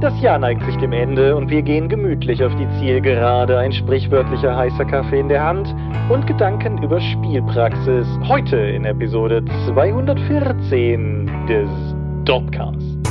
[0.00, 4.54] Das Jahr neigt sich dem Ende und wir gehen gemütlich auf die Zielgerade, ein sprichwörtlicher
[4.54, 5.74] heißer Kaffee in der Hand
[6.10, 8.06] und Gedanken über Spielpraxis.
[8.28, 11.68] Heute in Episode 214 des
[12.24, 13.03] Dopcast.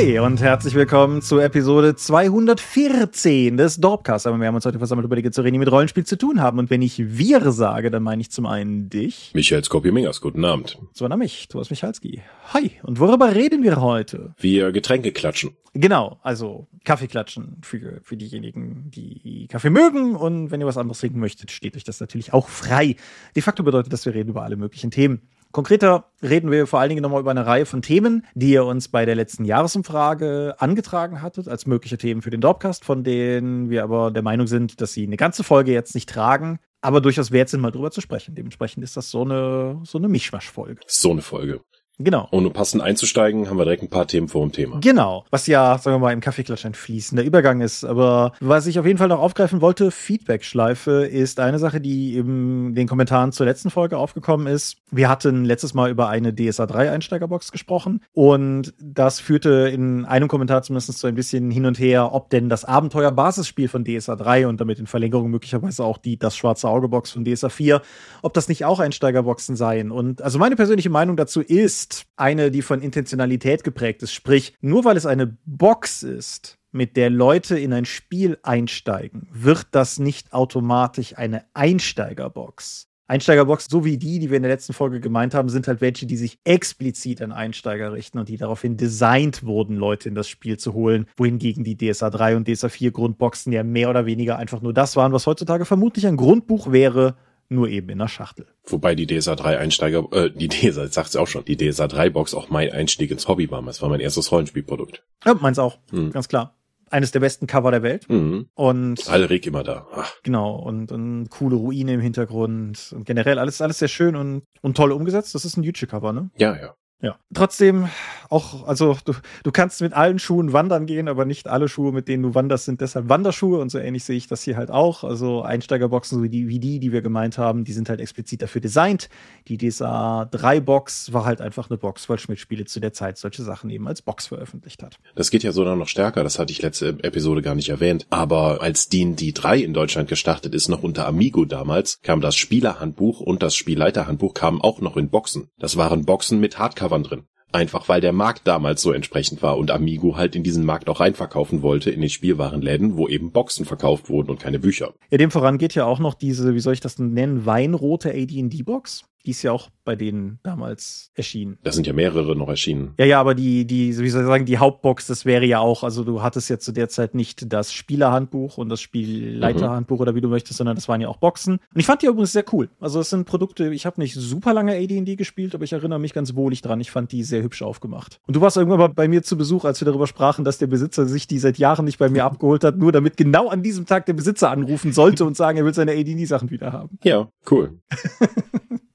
[0.00, 4.26] Hi und herzlich willkommen zu Episode 214 des Dorpcast.
[4.26, 6.58] Aber wir haben uns heute versammelt, über die Dinge, die mit Rollenspiel zu tun haben.
[6.58, 9.30] Und wenn ich wir sage, dann meine ich zum einen dich.
[9.34, 10.78] Michael Skopje-Mingers, guten Abend.
[10.94, 12.22] Zum anderen mich, Thomas Michalski.
[12.54, 12.70] Hi.
[12.82, 14.34] Und worüber reden wir heute?
[14.38, 15.50] Wir Getränke klatschen.
[15.74, 20.16] Genau, also Kaffee klatschen für, für diejenigen, die Kaffee mögen.
[20.16, 22.96] Und wenn ihr was anderes trinken möchtet, steht euch das natürlich auch frei.
[23.36, 25.28] De facto bedeutet das, wir reden über alle möglichen Themen.
[25.52, 28.88] Konkreter reden wir vor allen Dingen nochmal über eine Reihe von Themen, die ihr uns
[28.88, 33.82] bei der letzten Jahresumfrage angetragen hattet, als mögliche Themen für den Dropcast, von denen wir
[33.82, 37.48] aber der Meinung sind, dass sie eine ganze Folge jetzt nicht tragen, aber durchaus wert
[37.48, 38.34] sind, mal drüber zu sprechen.
[38.34, 40.80] Dementsprechend ist das so eine, so eine Mischmasch-Folge.
[40.86, 41.60] So eine Folge.
[42.02, 42.28] Genau.
[42.30, 44.78] Und um passend einzusteigen, haben wir direkt ein paar Themen vor dem Thema.
[44.80, 45.24] Genau.
[45.30, 47.84] Was ja, sagen wir mal, im Kaffeeklatsch ein fließender Übergang ist.
[47.84, 52.74] Aber was ich auf jeden Fall noch aufgreifen wollte, Feedback-Schleife ist eine Sache, die in
[52.74, 54.78] den Kommentaren zur letzten Folge aufgekommen ist.
[54.90, 60.28] Wir hatten letztes Mal über eine DSA 3 Einsteigerbox gesprochen und das führte in einem
[60.28, 64.46] Kommentar zumindest so ein bisschen hin und her, ob denn das Abenteuer-Basisspiel von DSA 3
[64.46, 67.82] und damit in Verlängerung möglicherweise auch die das schwarze Auge-Box von DSA 4,
[68.22, 69.90] ob das nicht auch Einsteigerboxen seien.
[69.90, 74.12] Und also meine persönliche Meinung dazu ist, ist eine, die von Intentionalität geprägt ist.
[74.12, 79.66] Sprich, nur weil es eine Box ist, mit der Leute in ein Spiel einsteigen, wird
[79.72, 82.86] das nicht automatisch eine Einsteigerbox.
[83.08, 86.06] Einsteigerbox, so wie die, die wir in der letzten Folge gemeint haben, sind halt welche,
[86.06, 90.58] die sich explizit an Einsteiger richten und die daraufhin designt wurden, Leute in das Spiel
[90.58, 94.62] zu holen, wohingegen die DSA 3 und DSA 4 Grundboxen ja mehr oder weniger einfach
[94.62, 97.16] nur das waren, was heutzutage vermutlich ein Grundbuch wäre,
[97.50, 98.46] nur eben in der Schachtel.
[98.64, 101.88] Wobei die DSA 3 Einsteiger, äh, die DSA, jetzt sagt sie auch schon, die DSA
[101.88, 103.62] 3 Box auch mein Einstieg ins Hobby war.
[103.62, 105.02] Das war mein erstes Rollenspielprodukt.
[105.24, 106.10] Ja, meins auch, hm.
[106.10, 106.56] ganz klar.
[106.92, 108.08] Eines der besten Cover der Welt.
[108.10, 108.48] Mhm.
[108.54, 109.86] Und Alrik immer da.
[109.92, 110.12] Ach.
[110.24, 112.92] Genau, und, und coole Ruine im Hintergrund.
[112.92, 115.36] Und generell alles, alles sehr schön und, und toll umgesetzt.
[115.36, 116.30] Das ist ein YouTube-Cover, ne?
[116.36, 116.74] Ja, ja.
[117.02, 117.18] Ja.
[117.32, 117.88] Trotzdem
[118.28, 122.08] auch, also du, du kannst mit allen Schuhen wandern gehen, aber nicht alle Schuhe, mit
[122.08, 125.02] denen du wanderst, sind deshalb Wanderschuhe und so ähnlich sehe ich das hier halt auch.
[125.02, 128.42] Also Einsteigerboxen, so wie die, wie die, die wir gemeint haben, die sind halt explizit
[128.42, 129.08] dafür designt.
[129.48, 133.18] Die DSA 3 Box war halt einfach eine Box, weil Schmidt Spiele zu der Zeit
[133.18, 134.98] solche Sachen eben als Box veröffentlicht hat.
[135.14, 138.06] Das geht ja sogar noch stärker, das hatte ich letzte Episode gar nicht erwähnt.
[138.10, 143.20] Aber als D&D 3 in Deutschland gestartet ist, noch unter Amigo damals, kam das Spielerhandbuch
[143.20, 145.48] und das Spielleiterhandbuch kamen auch noch in Boxen.
[145.58, 146.58] Das waren Boxen mit
[146.90, 147.22] Hardcovern drin.
[147.52, 151.00] Einfach weil der Markt damals so entsprechend war und Amigo halt in diesen Markt auch
[151.00, 154.94] reinverkaufen wollte in den Spielwarenläden, wo eben Boxen verkauft wurden und keine Bücher.
[155.10, 159.04] Ja, dem voran geht ja auch noch diese, wie soll ich das nennen, weinrote AD&D-Box.
[159.26, 161.58] Die ist ja auch bei denen damals erschienen.
[161.62, 162.94] Da sind ja mehrere noch erschienen.
[162.98, 165.82] Ja, ja, aber die, die, wie soll ich sagen, die Hauptbox, das wäre ja auch,
[165.82, 170.02] also du hattest jetzt zu der Zeit nicht das Spielerhandbuch und das Spielleiterhandbuch mhm.
[170.02, 171.54] oder wie du möchtest, sondern das waren ja auch Boxen.
[171.54, 172.68] Und ich fand die übrigens sehr cool.
[172.78, 176.12] Also es sind Produkte, ich habe nicht super lange AD&D gespielt, aber ich erinnere mich
[176.12, 176.80] ganz wohlig dran.
[176.80, 178.20] Ich fand die sehr hübsch aufgemacht.
[178.26, 180.68] Und du warst irgendwann mal bei mir zu Besuch, als wir darüber sprachen, dass der
[180.68, 183.86] Besitzer sich die seit Jahren nicht bei mir abgeholt hat, nur damit genau an diesem
[183.86, 186.98] Tag der Besitzer anrufen sollte und sagen, er will seine AD&D-Sachen wieder haben.
[187.02, 187.80] Ja, cool.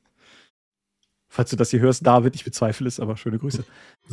[1.35, 3.66] Falls du das hier hörst, David, ich bezweifle es, aber schöne Grüße.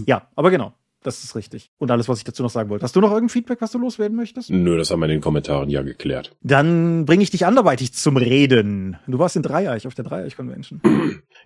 [0.07, 0.75] Ja, aber genau.
[1.03, 1.71] Das ist richtig.
[1.79, 2.85] Und alles, was ich dazu noch sagen wollte.
[2.85, 4.51] Hast du noch irgendein Feedback, was du loswerden möchtest?
[4.51, 6.37] Nö, das haben wir in den Kommentaren ja geklärt.
[6.43, 8.97] Dann bringe ich dich anderweitig zum Reden.
[9.07, 10.81] Du warst in Dreieich auf der Dreieich Convention.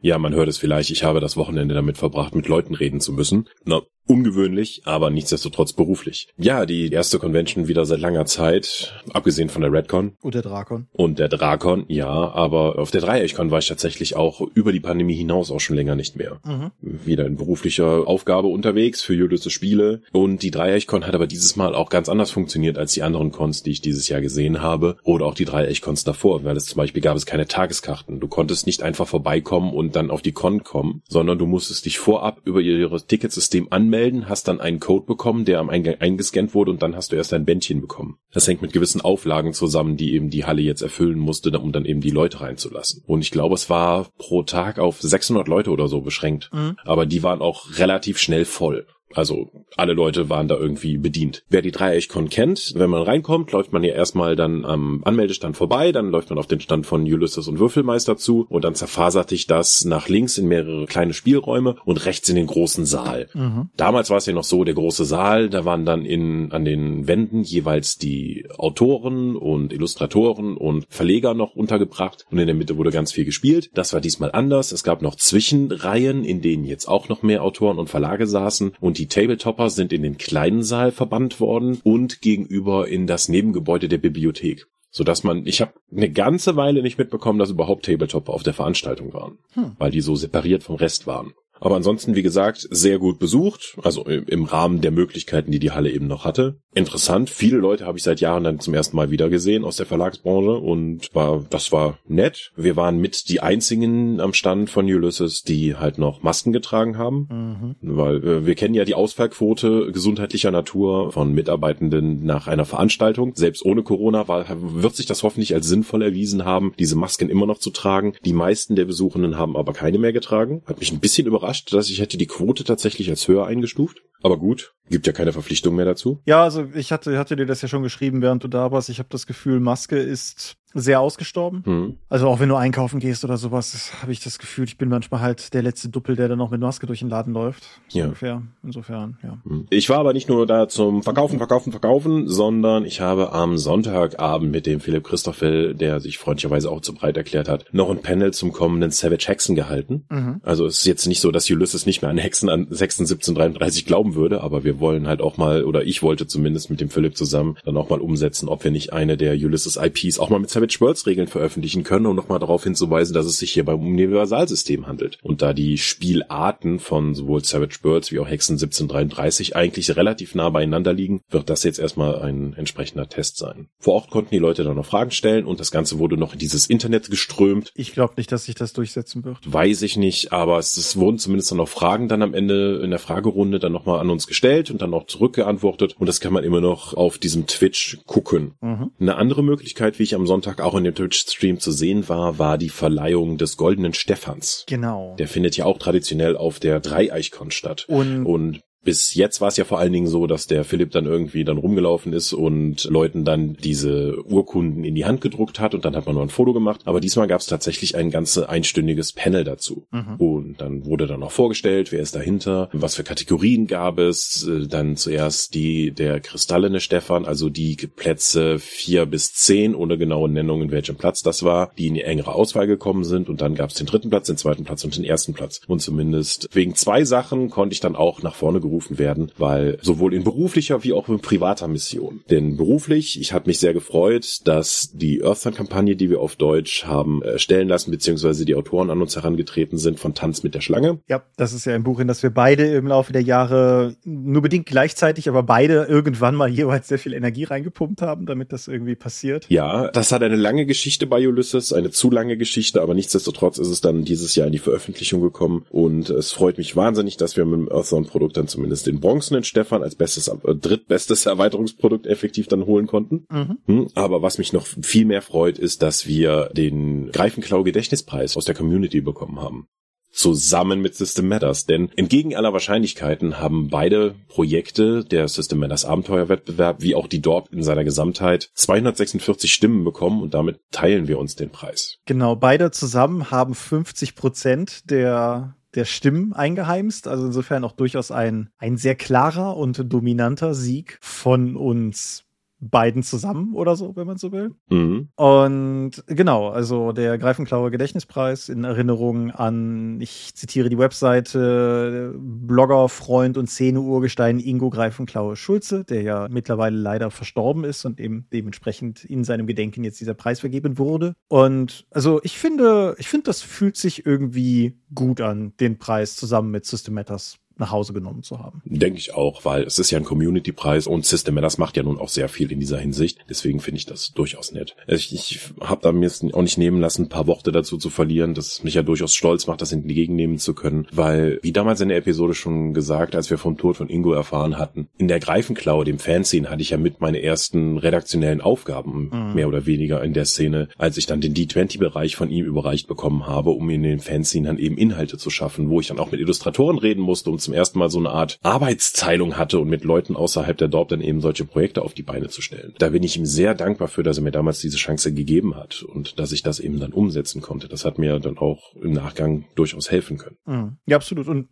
[0.00, 0.90] Ja, man hört es vielleicht.
[0.90, 3.48] Ich habe das Wochenende damit verbracht, mit Leuten reden zu müssen.
[3.64, 6.28] Na, ungewöhnlich, aber nichtsdestotrotz beruflich.
[6.36, 10.16] Ja, die erste Convention wieder seit langer Zeit, abgesehen von der Redcon.
[10.22, 10.86] Und der Drakon.
[10.92, 15.14] Und der Drakon, ja, aber auf der Dreieichkon war ich tatsächlich auch über die Pandemie
[15.14, 16.40] hinaus auch schon länger nicht mehr.
[16.44, 16.70] Mhm.
[16.80, 19.14] Wieder in beruflicher Aufgabe unterwegs für
[19.46, 20.02] Jüdische Spiele.
[20.12, 23.62] Und die Dreieichkon hat aber dieses Mal auch ganz anders funktioniert als die anderen Cons,
[23.62, 24.97] die ich dieses Jahr gesehen habe.
[25.03, 28.21] Oder auch die Dreieichkons davor, weil es zum Beispiel gab es keine Tageskarten.
[28.21, 31.98] Du konntest nicht einfach vorbeikommen und dann auf die Con kommen, sondern du musstest dich
[31.98, 36.54] vorab über ihr Ticketsystem anmelden anmelden, hast dann einen Code bekommen, der am Eingang eingescannt
[36.54, 38.18] wurde und dann hast du erst ein Bändchen bekommen.
[38.32, 41.84] Das hängt mit gewissen Auflagen zusammen, die eben die Halle jetzt erfüllen musste, um dann
[41.84, 43.03] eben die Leute reinzulassen.
[43.06, 46.50] Und ich glaube, es war pro Tag auf 600 Leute oder so beschränkt.
[46.53, 46.76] Mhm.
[46.84, 48.86] Aber die waren auch relativ schnell voll.
[49.14, 51.44] Also alle Leute waren da irgendwie bedient.
[51.48, 55.92] Wer die Dreieichkon kennt, wenn man reinkommt, läuft man ja erstmal dann am Anmeldestand vorbei,
[55.92, 59.47] dann läuft man auf den Stand von Ulysses und Würfelmeister zu und dann zerfasert sich
[59.47, 63.28] das nach links in mehrere kleine Spielräume und rechts in den großen Saal.
[63.32, 63.70] Mhm.
[63.76, 67.06] Damals war es ja noch so, der große Saal, da waren dann in, an den
[67.06, 72.91] Wänden jeweils die Autoren und Illustratoren und Verleger noch untergebracht und in der Mitte wurde
[72.91, 73.70] ganz viel gespielt.
[73.74, 74.72] Das war diesmal anders.
[74.72, 78.96] Es gab noch Zwischenreihen, in denen jetzt auch noch mehr Autoren und Verlage saßen und
[78.98, 83.98] die Tabletopper sind in den kleinen Saal verbannt worden und gegenüber in das Nebengebäude der
[83.98, 84.66] Bibliothek
[84.97, 88.54] so dass man, ich habe eine ganze Weile nicht mitbekommen, dass überhaupt Tabletopper auf der
[88.54, 89.72] Veranstaltung waren, hm.
[89.78, 91.34] weil die so separiert vom Rest waren.
[91.60, 95.91] Aber ansonsten, wie gesagt, sehr gut besucht, also im Rahmen der Möglichkeiten, die die Halle
[95.91, 96.60] eben noch hatte.
[96.76, 99.86] Interessant, viele Leute habe ich seit Jahren dann zum ersten Mal wieder gesehen aus der
[99.86, 102.52] Verlagsbranche und war, das war nett.
[102.54, 107.28] Wir waren mit die einzigen am Stand von Ulysses, die halt noch Masken getragen haben,
[107.30, 107.76] mhm.
[107.80, 113.32] weil äh, wir kennen ja die Ausfallquote gesundheitlicher Natur von Mitarbeitenden nach einer Veranstaltung.
[113.34, 117.46] Selbst ohne Corona war, wird sich das hoffentlich als sinnvoll erwiesen haben, diese Masken immer
[117.46, 118.14] noch zu tragen.
[118.24, 120.62] Die meisten der Besuchenden haben aber keine mehr getragen.
[120.66, 124.02] Hat mich ein bisschen überrascht überrascht, dass ich hätte die Quote tatsächlich als höher eingestuft.
[124.22, 126.21] Aber gut, gibt ja keine Verpflichtung mehr dazu.
[126.27, 128.88] Ja, also ich hatte, hatte dir das ja schon geschrieben, während du da warst.
[128.88, 131.62] Ich habe das Gefühl, Maske ist sehr ausgestorben.
[131.64, 131.98] Mhm.
[132.08, 135.20] Also auch wenn du einkaufen gehst oder sowas, habe ich das Gefühl, ich bin manchmal
[135.20, 137.64] halt der letzte Duppel, der dann noch mit Maske durch den Laden läuft.
[137.88, 138.04] So ja.
[138.06, 138.42] ungefähr.
[138.62, 139.38] Insofern, ja.
[139.44, 139.66] Mhm.
[139.70, 144.50] Ich war aber nicht nur da zum Verkaufen, Verkaufen, Verkaufen, sondern ich habe am Sonntagabend
[144.50, 148.32] mit dem Philipp Christoffel, der sich freundlicherweise auch zu breit erklärt hat, noch ein Panel
[148.32, 150.04] zum kommenden Savage Hexen gehalten.
[150.10, 150.40] Mhm.
[150.42, 152.96] Also es ist jetzt nicht so, dass Ulysses nicht mehr an Hexen an 6.
[153.00, 156.90] 1733 glauben würde, aber wir wollen halt auch mal, oder ich wollte zumindest mit dem
[156.90, 160.38] Philipp zusammen dann auch mal umsetzen, ob wir nicht eine der Ulysses IPs auch mal
[160.38, 163.65] mit Savage Savage Worlds Regeln veröffentlichen können, um nochmal darauf hinzuweisen, dass es sich hier
[163.65, 165.18] beim Universalsystem handelt.
[165.22, 170.51] Und da die Spielarten von sowohl Savage Worlds wie auch Hexen 1733 eigentlich relativ nah
[170.51, 173.68] beieinander liegen, wird das jetzt erstmal ein entsprechender Test sein.
[173.78, 176.39] Vor Ort konnten die Leute dann noch Fragen stellen und das Ganze wurde noch in
[176.39, 177.72] dieses Internet geströmt.
[177.74, 179.39] Ich glaube nicht, dass sich das durchsetzen wird.
[179.45, 182.91] Weiß ich nicht, aber es, es wurden zumindest dann noch Fragen dann am Ende in
[182.91, 186.45] der Fragerunde dann nochmal an uns gestellt und dann noch zurückgeantwortet und das kann man
[186.45, 188.54] immer noch auf diesem Twitch gucken.
[188.60, 188.91] Mhm.
[188.98, 192.38] Eine andere Möglichkeit, wie ich am Sonntag Sonntag auch in dem Twitch-Stream zu sehen war,
[192.38, 194.64] war die Verleihung des Goldenen Stephans.
[194.66, 195.14] Genau.
[195.18, 197.84] Der findet ja auch traditionell auf der Dreieichkon statt.
[197.88, 201.06] Und, und bis jetzt war es ja vor allen Dingen so, dass der Philipp dann
[201.06, 205.84] irgendwie dann rumgelaufen ist und Leuten dann diese Urkunden in die Hand gedruckt hat und
[205.84, 206.83] dann hat man nur ein Foto gemacht.
[206.84, 209.86] Aber diesmal gab es tatsächlich ein ganze einstündiges Panel dazu.
[209.91, 210.15] Mhm.
[210.18, 214.48] Und dann wurde dann noch vorgestellt, wer ist dahinter, was für Kategorien gab es.
[214.68, 220.62] Dann zuerst die der kristallene Stefan, also die Plätze vier bis zehn ohne genaue Nennung,
[220.62, 223.28] in welchem Platz das war, die in die engere Auswahl gekommen sind.
[223.28, 225.60] Und dann gab es den dritten Platz, den zweiten Platz und den ersten Platz.
[225.66, 229.78] Und zumindest wegen zwei Sachen konnte ich dann auch nach vorne gerufen gerufen werden, weil
[229.80, 232.20] sowohl in beruflicher wie auch in privater Mission.
[232.28, 237.22] Denn beruflich, ich habe mich sehr gefreut, dass die Earthsun-Kampagne, die wir auf Deutsch haben
[237.22, 240.98] erstellen lassen, beziehungsweise die Autoren an uns herangetreten sind von Tanz mit der Schlange.
[241.08, 244.42] Ja, das ist ja ein Buch, in das wir beide im Laufe der Jahre nur
[244.42, 248.94] bedingt gleichzeitig, aber beide irgendwann mal jeweils sehr viel Energie reingepumpt haben, damit das irgendwie
[248.94, 249.46] passiert.
[249.48, 253.68] Ja, das hat eine lange Geschichte bei Ulysses, eine zu lange Geschichte, aber nichtsdestotrotz ist
[253.68, 257.46] es dann dieses Jahr in die Veröffentlichung gekommen und es freut mich wahnsinnig, dass wir
[257.46, 262.49] mit dem Earthbound-Produkt dann zumindest zumindest den bronzenen Stefan als bestes, äh, drittbestes Erweiterungsprodukt effektiv
[262.49, 263.26] dann holen konnten.
[263.30, 263.59] Mhm.
[263.66, 268.45] Hm, aber was mich noch viel mehr freut, ist, dass wir den Greifenklau Gedächtnispreis aus
[268.45, 269.68] der Community bekommen haben
[270.12, 271.66] zusammen mit System Matters.
[271.66, 277.52] Denn entgegen aller Wahrscheinlichkeiten haben beide Projekte, der System Matters Abenteuerwettbewerb wie auch die Dorp
[277.52, 281.99] in seiner Gesamtheit, 246 Stimmen bekommen und damit teilen wir uns den Preis.
[282.07, 287.06] Genau, beide zusammen haben 50 Prozent der der Stimmen eingeheimst.
[287.06, 292.25] Also insofern auch durchaus ein, ein sehr klarer und dominanter Sieg von uns
[292.70, 294.52] beiden zusammen oder so, wenn man so will.
[294.68, 295.08] Mhm.
[295.16, 303.37] Und genau, also der Greifenklauer Gedächtnispreis in Erinnerung an, ich zitiere die Webseite, Blogger, Freund
[303.37, 309.25] und Szene-Urgestein Ingo Greifenklaue Schulze, der ja mittlerweile leider verstorben ist und eben dementsprechend in
[309.25, 311.14] seinem Gedenken jetzt dieser Preis vergeben wurde.
[311.28, 316.50] Und also ich finde, ich finde, das fühlt sich irgendwie gut an, den Preis zusammen
[316.50, 318.63] mit System Matters nach Hause genommen zu haben.
[318.65, 321.99] Denke ich auch, weil es ist ja ein Community-Preis und System Matters macht ja nun
[321.99, 323.19] auch sehr viel in dieser Hinsicht.
[323.29, 324.77] Deswegen finde ich das durchaus nett.
[324.87, 328.35] Ich, ich habe da mir auch nicht nehmen lassen, ein paar Worte dazu zu verlieren,
[328.35, 331.99] das mich ja durchaus stolz macht, das entgegennehmen zu können, weil, wie damals in der
[331.99, 335.99] Episode schon gesagt, als wir vom Tod von Ingo erfahren hatten, in der Greifenklaue, dem
[335.99, 339.35] Fanzine, hatte ich ja mit meine ersten redaktionellen Aufgaben, mhm.
[339.35, 343.27] mehr oder weniger in der Szene, als ich dann den D20-Bereich von ihm überreicht bekommen
[343.27, 346.21] habe, um in den Fanzine dann eben Inhalte zu schaffen, wo ich dann auch mit
[346.21, 350.17] Illustratoren reden musste, um zum ersten Mal so eine Art Arbeitsteilung hatte und mit Leuten
[350.17, 352.75] außerhalb der Dorp dann eben solche Projekte auf die Beine zu stellen.
[352.79, 355.83] Da bin ich ihm sehr dankbar für, dass er mir damals diese Chance gegeben hat
[355.83, 357.69] und dass ich das eben dann umsetzen konnte.
[357.69, 360.37] Das hat mir dann auch im Nachgang durchaus helfen können.
[360.45, 360.76] Mhm.
[360.87, 361.29] Ja, absolut.
[361.29, 361.49] Und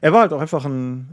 [0.00, 1.08] er war halt auch einfach ein,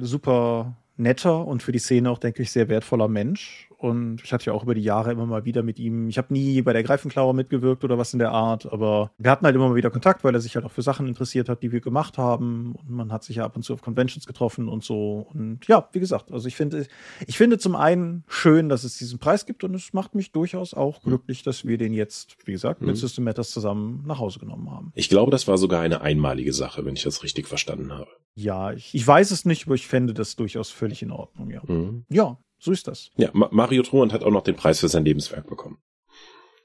[0.00, 3.65] ein super netter und für die Szene auch, denke ich, sehr wertvoller Mensch.
[3.78, 6.32] Und ich hatte ja auch über die Jahre immer mal wieder mit ihm, ich habe
[6.32, 9.68] nie bei der Greifenklauer mitgewirkt oder was in der Art, aber wir hatten halt immer
[9.68, 12.16] mal wieder Kontakt, weil er sich halt auch für Sachen interessiert hat, die wir gemacht
[12.16, 12.74] haben.
[12.74, 15.26] Und man hat sich ja ab und zu auf Conventions getroffen und so.
[15.32, 16.86] Und ja, wie gesagt, also ich finde,
[17.26, 20.72] ich finde zum einen schön, dass es diesen Preis gibt und es macht mich durchaus
[20.72, 22.96] auch glücklich, dass wir den jetzt, wie gesagt, mit mhm.
[22.96, 24.92] System Matters zusammen nach Hause genommen haben.
[24.94, 28.08] Ich glaube, das war sogar eine einmalige Sache, wenn ich das richtig verstanden habe.
[28.34, 31.62] Ja, ich, ich weiß es nicht, aber ich fände das durchaus völlig in Ordnung, ja.
[31.66, 32.04] Mhm.
[32.10, 33.10] Ja, so ist das.
[33.16, 35.78] Ja, Mario Truant hat auch noch den Preis für sein Lebenswerk bekommen.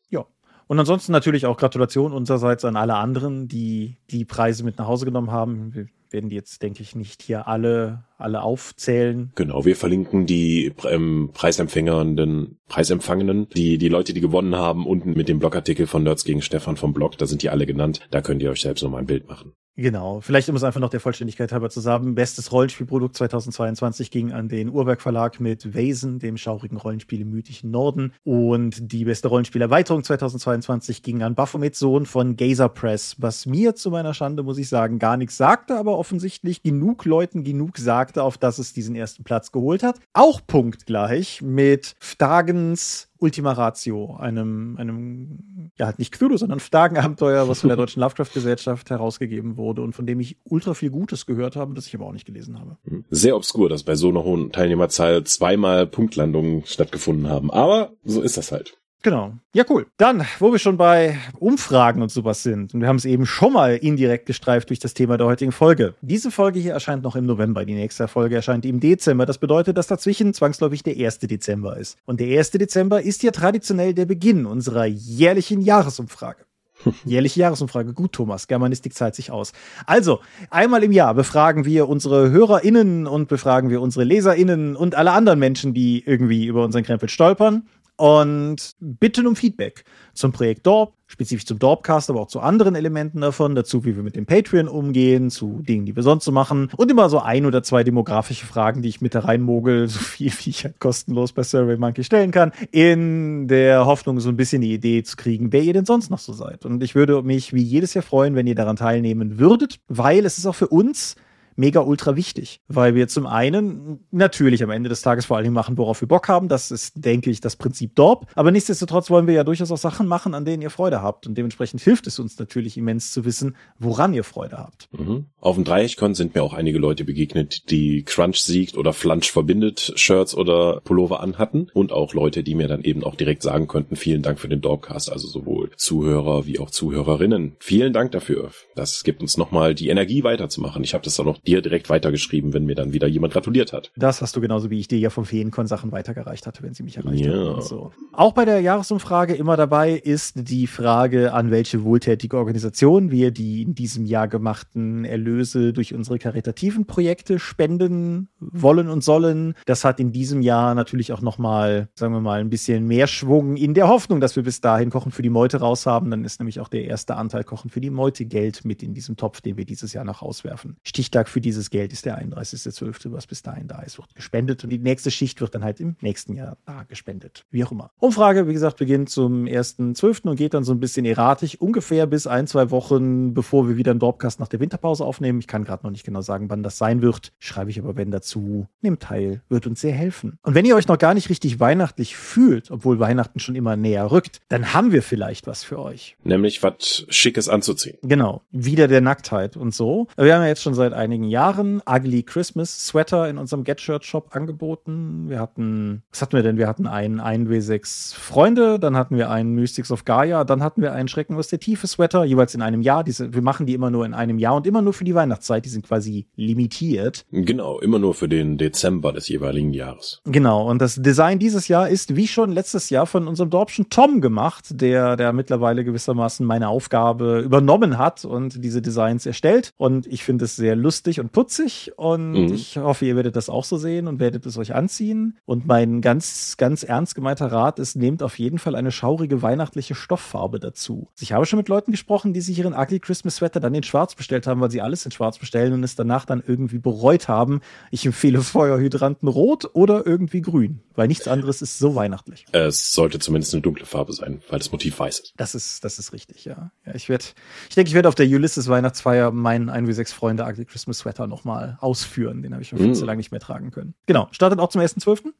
[0.10, 0.26] Ja.
[0.68, 5.06] Und ansonsten natürlich auch Gratulation unsererseits an alle anderen, die die Preise mit nach Hause
[5.06, 5.74] genommen haben.
[5.74, 9.32] Wir werden die jetzt, denke ich, nicht hier alle, alle aufzählen.
[9.36, 15.30] Genau, wir verlinken die ähm, Preisempfängerinnen, Preisempfangenen, die, die Leute, die gewonnen haben, unten mit
[15.30, 17.18] dem Blogartikel von Nerds gegen Stefan vom Blog.
[17.18, 18.08] Da sind die alle genannt.
[18.12, 19.54] Da könnt ihr euch selbst nochmal ein Bild machen.
[19.78, 24.34] Genau, vielleicht um es einfach noch der Vollständigkeit halber zu sagen, bestes Rollenspielprodukt 2022 ging
[24.34, 29.30] an den Uhrwerk Verlag mit Vasen, dem schaurigen Rollenspiel im mythischen Norden und die beste
[29.30, 34.58] Rollenspielerweiterung 2022 ging an Baphomets Sohn von Gazer Press, was mir zu meiner Schande, muss
[34.58, 38.96] ich sagen, gar nichts sagte, aber offensichtlich genug Leuten genug sagte, auf dass es diesen
[38.96, 40.00] ersten Platz geholt hat.
[40.12, 47.62] Auch punktgleich mit Ftagens Ultima Ratio, einem, einem, ja, halt nicht Cthulhu, sondern Ftagen-Abenteuer, was
[47.62, 51.76] von der Deutschen Lovecraft-Gesellschaft herausgegeben wurde und von dem ich ultra viel Gutes gehört habe,
[51.76, 52.78] das ich aber auch nicht gelesen habe.
[53.12, 57.52] Sehr obskur, dass bei so einer hohen Teilnehmerzahl zweimal Punktlandungen stattgefunden haben.
[57.52, 58.81] Aber so ist das halt.
[59.04, 59.34] Genau.
[59.54, 59.88] Ja, cool.
[59.98, 63.54] Dann, wo wir schon bei Umfragen und sowas sind, und wir haben es eben schon
[63.54, 65.96] mal indirekt gestreift durch das Thema der heutigen Folge.
[66.02, 69.26] Diese Folge hier erscheint noch im November, die nächste Folge erscheint im Dezember.
[69.26, 71.20] Das bedeutet, dass dazwischen zwangsläufig der 1.
[71.20, 71.98] Dezember ist.
[72.06, 72.52] Und der 1.
[72.52, 76.46] Dezember ist ja traditionell der Beginn unserer jährlichen Jahresumfrage.
[77.06, 77.94] Jährliche Jahresumfrage.
[77.94, 78.48] Gut, Thomas.
[78.48, 79.52] Germanistik zahlt sich aus.
[79.86, 85.12] Also, einmal im Jahr befragen wir unsere HörerInnen und befragen wir unsere LeserInnen und alle
[85.12, 87.68] anderen Menschen, die irgendwie über unseren Krempel stolpern
[88.02, 89.84] und bitten um Feedback
[90.16, 94.02] zum Projekt Dorp, spezifisch zum Dorpcast, aber auch zu anderen Elementen davon, dazu, wie wir
[94.02, 97.46] mit dem Patreon umgehen, zu Dingen, die wir sonst so machen und immer so ein
[97.46, 101.32] oder zwei demografische Fragen, die ich mit da reinmogel, so viel wie ich halt kostenlos
[101.32, 105.62] bei SurveyMonkey stellen kann, in der Hoffnung, so ein bisschen die Idee zu kriegen, wer
[105.62, 106.66] ihr denn sonst noch so seid.
[106.66, 110.40] Und ich würde mich wie jedes Jahr freuen, wenn ihr daran teilnehmen würdet, weil es
[110.40, 111.18] ist auch für uns
[111.56, 115.78] mega ultra wichtig, weil wir zum einen natürlich am Ende des Tages vor allen machen,
[115.78, 116.48] worauf wir Bock haben.
[116.48, 118.28] Das ist, denke ich, das Prinzip Dorp.
[118.36, 121.28] Aber nichtsdestotrotz wollen wir ja durchaus auch Sachen machen, an denen ihr Freude habt.
[121.28, 124.90] Und dementsprechend hilft es uns natürlich immens zu wissen, woran ihr Freude habt.
[124.92, 125.26] Mhm.
[125.40, 129.94] Auf dem Dreieckkon sind mir auch einige Leute begegnet, die Crunch siegt oder Flunch verbindet
[129.96, 131.68] Shirts oder Pullover anhatten.
[131.74, 134.62] Und auch Leute, die mir dann eben auch direkt sagen könnten, vielen Dank für den
[134.62, 135.12] Dorpcast.
[135.12, 137.56] Also sowohl Zuhörer wie auch Zuhörerinnen.
[137.60, 138.52] Vielen Dank dafür.
[138.76, 140.84] Das gibt uns nochmal die Energie weiterzumachen.
[140.84, 143.92] Ich habe das auch noch dir direkt weitergeschrieben, wenn mir dann wieder jemand gratuliert hat.
[143.96, 146.84] Das hast du genauso wie ich dir ja vom Feenkon Sachen weitergereicht hatte, wenn sie
[146.84, 147.34] mich erreicht ja.
[147.34, 147.62] haben.
[147.62, 147.92] So.
[148.14, 153.62] Auch bei der Jahresumfrage immer dabei ist die Frage, an welche wohltätige Organisation wir die
[153.62, 159.56] in diesem Jahr gemachten Erlöse durch unsere karitativen Projekte spenden wollen und sollen.
[159.66, 163.58] Das hat in diesem Jahr natürlich auch nochmal, sagen wir mal, ein bisschen mehr Schwung
[163.58, 166.12] in der Hoffnung, dass wir bis dahin Kochen für die Meute raus haben.
[166.12, 169.18] Dann ist nämlich auch der erste Anteil Kochen für die Meute Geld mit in diesem
[169.18, 170.78] Topf, den wir dieses Jahr noch auswerfen.
[170.84, 174.70] Stichtag für dieses Geld ist der 31.12., was bis dahin da ist, wird gespendet und
[174.70, 177.46] die nächste Schicht wird dann halt im nächsten Jahr da gespendet.
[177.52, 177.92] Wie auch immer.
[178.00, 180.30] Umfrage, wie gesagt, beginnt zum 1.12.
[180.30, 183.92] und geht dann so ein bisschen erratisch, ungefähr bis ein, zwei Wochen, bevor wir wieder
[183.92, 185.40] einen Dropcast nach der Winterpause aufnehmen.
[185.40, 187.32] Ich kann gerade noch nicht genau sagen, wann das sein wird.
[187.40, 188.68] Schreibe ich aber wenn dazu.
[188.82, 190.38] Nehmt teil, wird uns sehr helfen.
[190.44, 194.12] Und wenn ihr euch noch gar nicht richtig weihnachtlich fühlt, obwohl Weihnachten schon immer näher
[194.12, 196.18] rückt, dann haben wir vielleicht was für euch.
[196.24, 197.98] Nämlich was Schickes anzuziehen.
[198.04, 198.42] Genau.
[198.52, 200.08] Wieder der Nacktheit und so.
[200.18, 204.06] Wir haben ja jetzt schon seit einigen Jahren Ugly Christmas Sweater in unserem Get Shirt
[204.06, 205.26] Shop angeboten.
[205.28, 206.58] Wir hatten, was hatten wir denn?
[206.58, 210.94] Wir hatten einen 1W6 Freunde, dann hatten wir einen Mystics of Gaia, dann hatten wir
[210.94, 213.04] einen Schrecken aus der Tiefe Sweater, jeweils in einem Jahr.
[213.04, 215.66] Diese, wir machen die immer nur in einem Jahr und immer nur für die Weihnachtszeit.
[215.66, 217.26] Die sind quasi limitiert.
[217.32, 220.22] Genau, immer nur für den Dezember des jeweiligen Jahres.
[220.26, 220.70] Genau.
[220.70, 224.82] Und das Design dieses Jahr ist wie schon letztes Jahr von unserem Dorpschen Tom gemacht,
[224.82, 229.72] der, der mittlerweile gewissermaßen meine Aufgabe übernommen hat und diese Designs erstellt.
[229.78, 232.54] Und ich finde es sehr lustig lustig und putzig und mhm.
[232.54, 235.38] ich hoffe, ihr werdet das auch so sehen und werdet es euch anziehen.
[235.46, 239.96] Und mein ganz, ganz ernst gemeinter Rat ist, nehmt auf jeden Fall eine schaurige weihnachtliche
[239.96, 241.10] Stofffarbe dazu.
[241.20, 244.16] Ich habe schon mit Leuten gesprochen, die sich ihren Ugly Christmas Sweater dann in schwarz
[244.16, 247.62] bestellt haben, weil sie alles in schwarz bestellen und es danach dann irgendwie bereut haben.
[247.92, 252.46] Ich empfehle Feuerhydranten rot oder irgendwie grün, weil nichts anderes ist so weihnachtlich.
[252.52, 255.34] Es sollte zumindest eine dunkle Farbe sein, weil das Motiv weiß ist.
[255.38, 256.72] Das ist, das ist richtig, ja.
[256.86, 257.26] ja ich werde,
[257.70, 261.01] ich denke, ich werde auf der Ulysses Weihnachtsfeier meinen 1 wie 6 Freunde Ugly Christmas
[261.02, 262.42] Sweater nochmal ausführen.
[262.42, 262.96] Den habe ich schon viel mm.
[262.96, 263.94] zu lange nicht mehr tragen können.
[264.06, 264.28] Genau.
[264.32, 265.34] Startet auch zum 1.12.?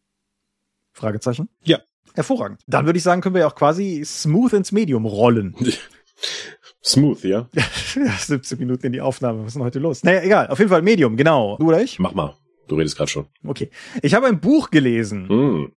[0.92, 1.50] Fragezeichen?
[1.64, 1.80] Ja.
[2.14, 2.62] Hervorragend.
[2.68, 5.56] Dann würde ich sagen, können wir ja auch quasi smooth ins Medium rollen.
[6.84, 7.48] Smooth, ja?
[7.96, 9.42] ja, 17 Minuten in die Aufnahme.
[9.42, 10.04] Was ist denn heute los?
[10.04, 10.48] Naja, egal.
[10.48, 11.58] Auf jeden Fall Medium, genau.
[11.58, 12.00] Du oder ich?
[12.00, 12.36] Mach mal.
[12.68, 13.28] Du redest gerade schon.
[13.46, 13.70] Okay.
[14.02, 15.28] Ich habe ein Buch gelesen.
[15.28, 15.72] Mm.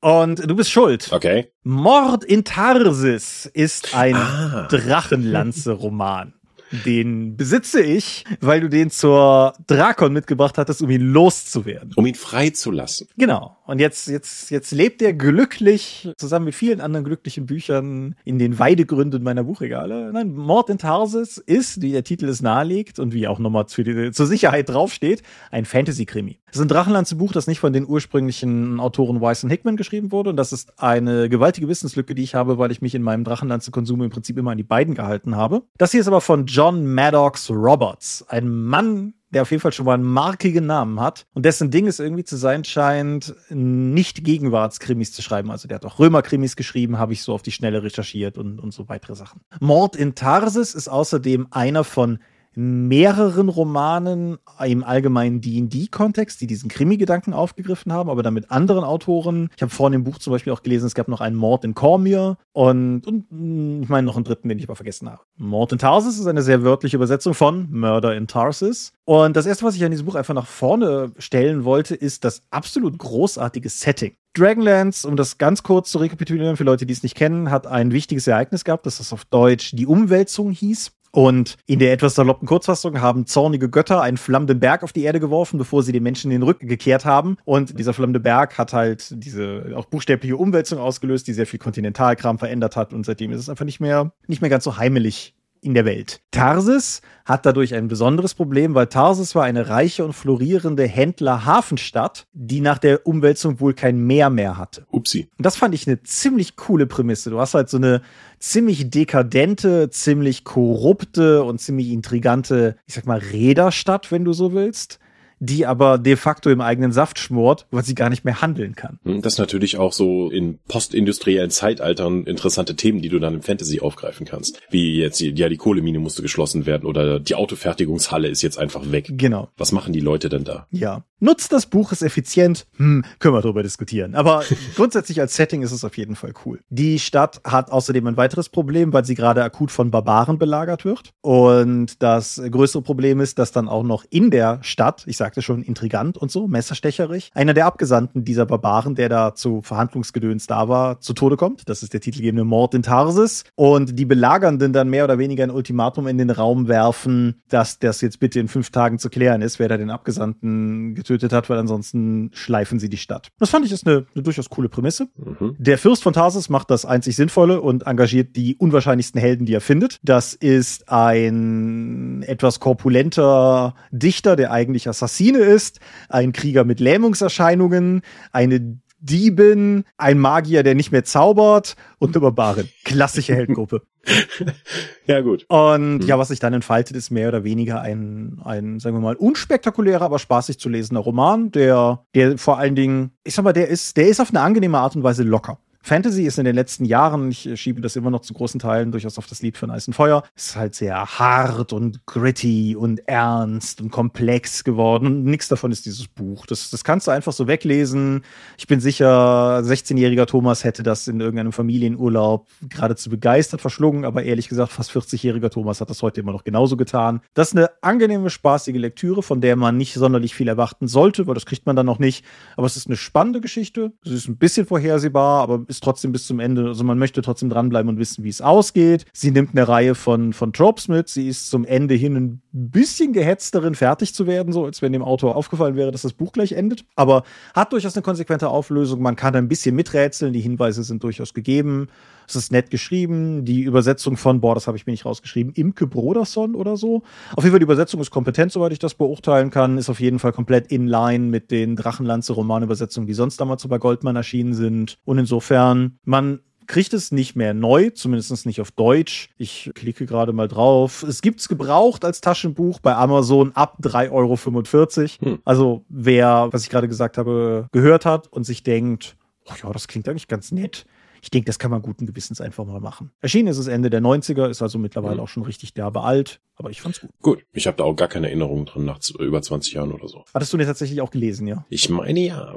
[0.00, 1.12] Und du bist schuld.
[1.12, 1.52] Okay.
[1.64, 4.68] Mord in Tarsis ist ein ah.
[4.70, 6.34] Drachenlanze-Roman.
[6.84, 11.92] Den besitze ich, weil du den zur Drakon mitgebracht hattest, um ihn loszuwerden.
[11.96, 13.08] Um ihn freizulassen.
[13.16, 13.56] Genau.
[13.66, 18.58] Und jetzt, jetzt, jetzt lebt er glücklich, zusammen mit vielen anderen glücklichen Büchern, in den
[18.58, 20.10] Weidegründen meiner Buchregale.
[20.12, 24.26] Nein, Mord in Tarsis ist, wie der Titel es nahelegt und wie auch nochmal zur
[24.26, 26.38] Sicherheit draufsteht, ein Fantasy-Krimi.
[26.50, 30.30] Es ist ein Drachenlanze-Buch, das nicht von den ursprünglichen Autoren Weiss und Hickman geschrieben wurde.
[30.30, 34.02] Und das ist eine gewaltige Wissenslücke, die ich habe, weil ich mich in meinem Drachenlanze-Konsum
[34.02, 35.62] im Prinzip immer an die beiden gehalten habe.
[35.76, 39.86] Das hier ist aber von John Maddox Roberts, ein Mann, der auf jeden Fall schon
[39.86, 45.12] mal einen markigen Namen hat und dessen Ding es irgendwie zu sein scheint, nicht Gegenwartskrimis
[45.12, 45.52] zu schreiben.
[45.52, 48.72] Also der hat auch Römerkrimis geschrieben, habe ich so auf die Schnelle recherchiert und, und
[48.72, 49.40] so weitere Sachen.
[49.60, 52.18] Mord in Tarsis ist außerdem einer von
[52.54, 59.50] mehreren Romanen im allgemeinen D&D-Kontext, die diesen Krimi-Gedanken aufgegriffen haben, aber dann mit anderen Autoren.
[59.56, 61.74] Ich habe vorhin im Buch zum Beispiel auch gelesen, es gab noch einen Mord in
[61.74, 65.22] Cormier und, und hm, ich meine noch einen dritten, den ich aber vergessen habe.
[65.36, 68.92] Mord in Tarsis ist eine sehr wörtliche Übersetzung von Murder in Tarsis.
[69.04, 72.42] Und das erste, was ich an diesem Buch einfach nach vorne stellen wollte, ist das
[72.50, 74.14] absolut großartige Setting.
[74.34, 77.92] Dragonlance, um das ganz kurz zu rekapitulieren für Leute, die es nicht kennen, hat ein
[77.92, 80.92] wichtiges Ereignis gehabt, das das auf Deutsch die Umwälzung hieß.
[81.10, 85.20] Und in der etwas saloppen Kurzfassung haben zornige Götter einen flammenden Berg auf die Erde
[85.20, 87.36] geworfen, bevor sie den Menschen den Rücken gekehrt haben.
[87.44, 92.38] Und dieser flammende Berg hat halt diese auch buchstäbliche Umwälzung ausgelöst, die sehr viel Kontinentalkram
[92.38, 92.92] verändert hat.
[92.92, 96.20] Und seitdem ist es einfach nicht mehr, nicht mehr ganz so heimelig in der Welt.
[96.30, 102.60] Tarsis hat dadurch ein besonderes Problem, weil Tarsis war eine reiche und florierende Händler-Hafenstadt, die
[102.60, 104.86] nach der Umwälzung wohl kein Meer mehr hatte.
[104.90, 105.28] Upsi.
[105.36, 107.30] Und das fand ich eine ziemlich coole Prämisse.
[107.30, 108.02] Du hast halt so eine
[108.38, 114.98] ziemlich dekadente, ziemlich korrupte und ziemlich intrigante, ich sag mal, Räderstadt, wenn du so willst
[115.40, 118.98] die aber de facto im eigenen Saft schmort, weil sie gar nicht mehr handeln kann.
[119.04, 123.42] Hm, das ist natürlich auch so in postindustriellen Zeitaltern interessante Themen, die du dann im
[123.42, 124.60] Fantasy aufgreifen kannst.
[124.70, 129.06] Wie jetzt, ja, die Kohlemine musste geschlossen werden oder die Autofertigungshalle ist jetzt einfach weg.
[129.10, 129.48] Genau.
[129.56, 130.66] Was machen die Leute denn da?
[130.70, 131.04] Ja.
[131.20, 132.66] Nutzt das Buch es effizient?
[132.76, 134.14] Hm, können wir darüber diskutieren.
[134.14, 134.44] Aber
[134.76, 136.60] grundsätzlich als Setting ist es auf jeden Fall cool.
[136.68, 141.12] Die Stadt hat außerdem ein weiteres Problem, weil sie gerade akut von Barbaren belagert wird.
[141.20, 145.62] Und das größere Problem ist, dass dann auch noch in der Stadt, ich sagte schon
[145.62, 151.00] intrigant und so, messerstecherig, einer der Abgesandten dieser Barbaren, der da zu Verhandlungsgedöns da war,
[151.00, 151.68] zu Tode kommt.
[151.68, 153.44] Das ist der titelgebende Mord in Tarsis.
[153.54, 158.00] Und die Belagernden dann mehr oder weniger ein Ultimatum in den Raum werfen, dass das
[158.00, 161.58] jetzt bitte in fünf Tagen zu klären ist, wer da den Abgesandten getötet hat, weil
[161.58, 163.28] ansonsten schleifen sie die Stadt.
[163.38, 165.08] Das fand ich ist eine, eine durchaus coole Prämisse.
[165.18, 165.56] Mhm.
[165.58, 169.60] Der Fürst von Tarsus macht das einzig Sinnvolle und engagiert die unwahrscheinlichsten Helden, die er
[169.60, 169.98] findet.
[170.02, 174.88] Das ist ein etwas korpulenter Dichter, der eigentlich
[175.18, 182.14] Assassine ist, ein Krieger mit Lähmungserscheinungen, eine Diebin, ein Magier, der nicht mehr zaubert und
[182.14, 182.68] eine Barbarin.
[182.84, 183.82] Klassische Heldengruppe.
[185.06, 185.44] ja, gut.
[185.48, 186.06] Und hm.
[186.06, 190.04] ja, was sich dann entfaltet, ist mehr oder weniger ein, ein, sagen wir mal, unspektakulärer,
[190.04, 193.96] aber spaßig zu lesender Roman, der, der vor allen Dingen, ich sag mal, der ist,
[193.96, 195.58] der ist auf eine angenehme Art und Weise locker.
[195.88, 199.16] Fantasy ist in den letzten Jahren, ich schiebe das immer noch zu großen Teilen durchaus
[199.16, 203.80] auf das Lied von Eis und Feuer, ist halt sehr hart und gritty und ernst
[203.80, 205.22] und komplex geworden.
[205.22, 206.44] Nichts davon ist dieses Buch.
[206.44, 208.22] Das, das kannst du einfach so weglesen.
[208.58, 214.50] Ich bin sicher, 16-jähriger Thomas hätte das in irgendeinem Familienurlaub geradezu begeistert verschlungen, aber ehrlich
[214.50, 217.22] gesagt, fast 40-jähriger Thomas hat das heute immer noch genauso getan.
[217.32, 221.34] Das ist eine angenehme, spaßige Lektüre, von der man nicht sonderlich viel erwarten sollte, weil
[221.34, 222.26] das kriegt man dann noch nicht.
[222.58, 223.94] Aber es ist eine spannende Geschichte.
[224.04, 227.50] Es ist ein bisschen vorhersehbar, aber ist trotzdem bis zum Ende, also man möchte trotzdem
[227.50, 229.06] dranbleiben und wissen, wie es ausgeht.
[229.12, 231.08] Sie nimmt eine Reihe von, von Tropes mit.
[231.08, 234.92] Sie ist zum Ende hin ein bisschen gehetzt darin, fertig zu werden, so als wenn
[234.92, 236.84] dem Autor aufgefallen wäre, dass das Buch gleich endet.
[236.96, 239.00] Aber hat durchaus eine konsequente Auflösung.
[239.02, 240.32] Man kann ein bisschen miträtseln.
[240.32, 241.88] Die Hinweise sind durchaus gegeben.
[242.28, 243.44] Es ist nett geschrieben.
[243.44, 247.02] Die Übersetzung von, boah, das habe ich mir nicht rausgeschrieben, Imke Broderson oder so.
[247.34, 249.78] Auf jeden Fall, die Übersetzung ist kompetent, soweit ich das beurteilen kann.
[249.78, 253.78] Ist auf jeden Fall komplett in line mit den Drachenlanze-Romanübersetzungen, die sonst damals so bei
[253.78, 254.98] Goldmann erschienen sind.
[255.04, 259.30] Und insofern, man kriegt es nicht mehr neu, zumindest nicht auf Deutsch.
[259.38, 261.02] Ich klicke gerade mal drauf.
[261.02, 265.30] Es gibt's gebraucht als Taschenbuch bei Amazon ab 3,45 Euro.
[265.30, 265.38] Hm.
[265.44, 269.88] Also wer, was ich gerade gesagt habe, gehört hat und sich denkt, oh ja, das
[269.88, 270.84] klingt eigentlich ganz nett.
[271.22, 273.10] Ich denke, das kann man guten Gewissens einfach mal machen.
[273.20, 275.20] Erschienen ist es Ende der 90er, ist also mittlerweile mhm.
[275.20, 277.10] auch schon richtig derbe alt, aber ich fand's gut.
[277.20, 280.24] Gut, ich habe da auch gar keine Erinnerungen drin nach über 20 Jahren oder so.
[280.34, 281.64] Hattest du den tatsächlich auch gelesen, ja?
[281.68, 282.54] Ich meine ja,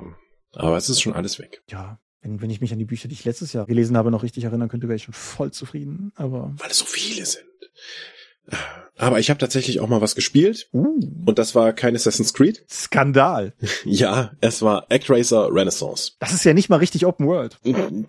[0.54, 1.63] aber es ist schon alles weg.
[1.69, 4.24] Ja, wenn, wenn ich mich an die Bücher, die ich letztes Jahr gelesen habe, noch
[4.24, 6.12] richtig erinnern könnte, wäre ich schon voll zufrieden.
[6.15, 7.45] Aber weil es so viele sind.
[9.01, 10.69] Aber ich habe tatsächlich auch mal was gespielt.
[10.73, 10.99] Uh.
[11.25, 12.63] Und das war kein Assassin's Creed.
[12.69, 13.53] Skandal.
[13.85, 16.13] ja, es war ActRacer Renaissance.
[16.19, 17.57] Das ist ja nicht mal richtig Open World.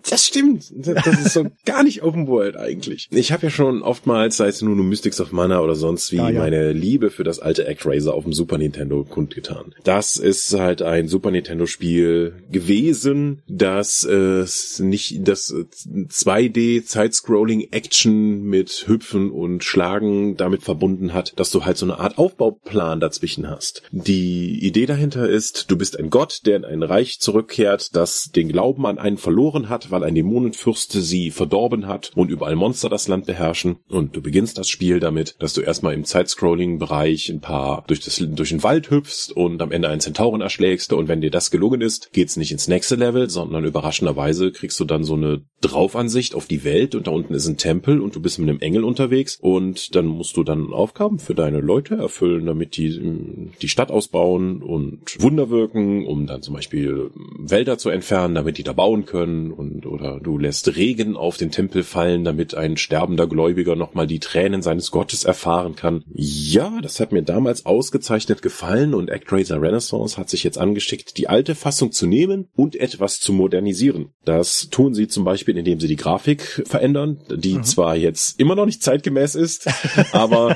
[0.09, 0.71] Das stimmt.
[0.75, 3.07] Das ist so gar nicht Open World eigentlich.
[3.11, 6.17] Ich habe ja schon oftmals, sei es nur nur Mystics of Mana oder sonst wie,
[6.17, 6.39] ja, ja.
[6.39, 9.73] meine Liebe für das alte ActRacer auf dem Super Nintendo kundgetan.
[9.83, 14.45] Das ist halt ein Super Nintendo Spiel gewesen, das äh,
[14.83, 20.82] nicht das 2D Sidescrolling Action mit Hüpfen und Schlagen damit verbunden
[21.13, 23.83] hat, dass du halt so eine Art Aufbauplan dazwischen hast.
[23.91, 28.49] Die Idee dahinter ist, du bist ein Gott, der in ein Reich zurückkehrt, das den
[28.49, 33.07] Glauben an einen verloren hat, weil ein Dämonenfürste sie verdorben hat und überall Monster das
[33.07, 33.77] Land beherrschen.
[33.87, 38.21] Und du beginnst das Spiel damit, dass du erstmal im Sidescrolling-Bereich ein paar durch, das,
[38.21, 40.91] durch den Wald hüpfst und am Ende einen Zentauren erschlägst.
[40.91, 44.85] Und wenn dir das gelungen ist, geht's nicht ins nächste Level, sondern überraschenderweise kriegst du
[44.85, 48.21] dann so eine Draufansicht auf die Welt und da unten ist ein Tempel und du
[48.21, 52.45] bist mit einem Engel unterwegs und dann musst du dann Aufgaben für deine Leute erfüllen,
[52.45, 58.35] damit die die Stadt ausbauen und Wunder wirken, um dann zum Beispiel Wälder zu entfernen,
[58.35, 62.55] damit die da bauen können und oder du lässt Regen auf den Tempel fallen, damit
[62.55, 66.03] ein sterbender Gläubiger nochmal die Tränen seines Gottes erfahren kann.
[66.13, 71.27] Ja, das hat mir damals ausgezeichnet gefallen und ActRaiser Renaissance hat sich jetzt angeschickt, die
[71.27, 74.09] alte Fassung zu nehmen und etwas zu modernisieren.
[74.25, 77.63] Das tun sie zum Beispiel, indem sie die Grafik verändern, die mhm.
[77.63, 79.67] zwar jetzt immer noch nicht zeitgemäß ist,
[80.11, 80.55] aber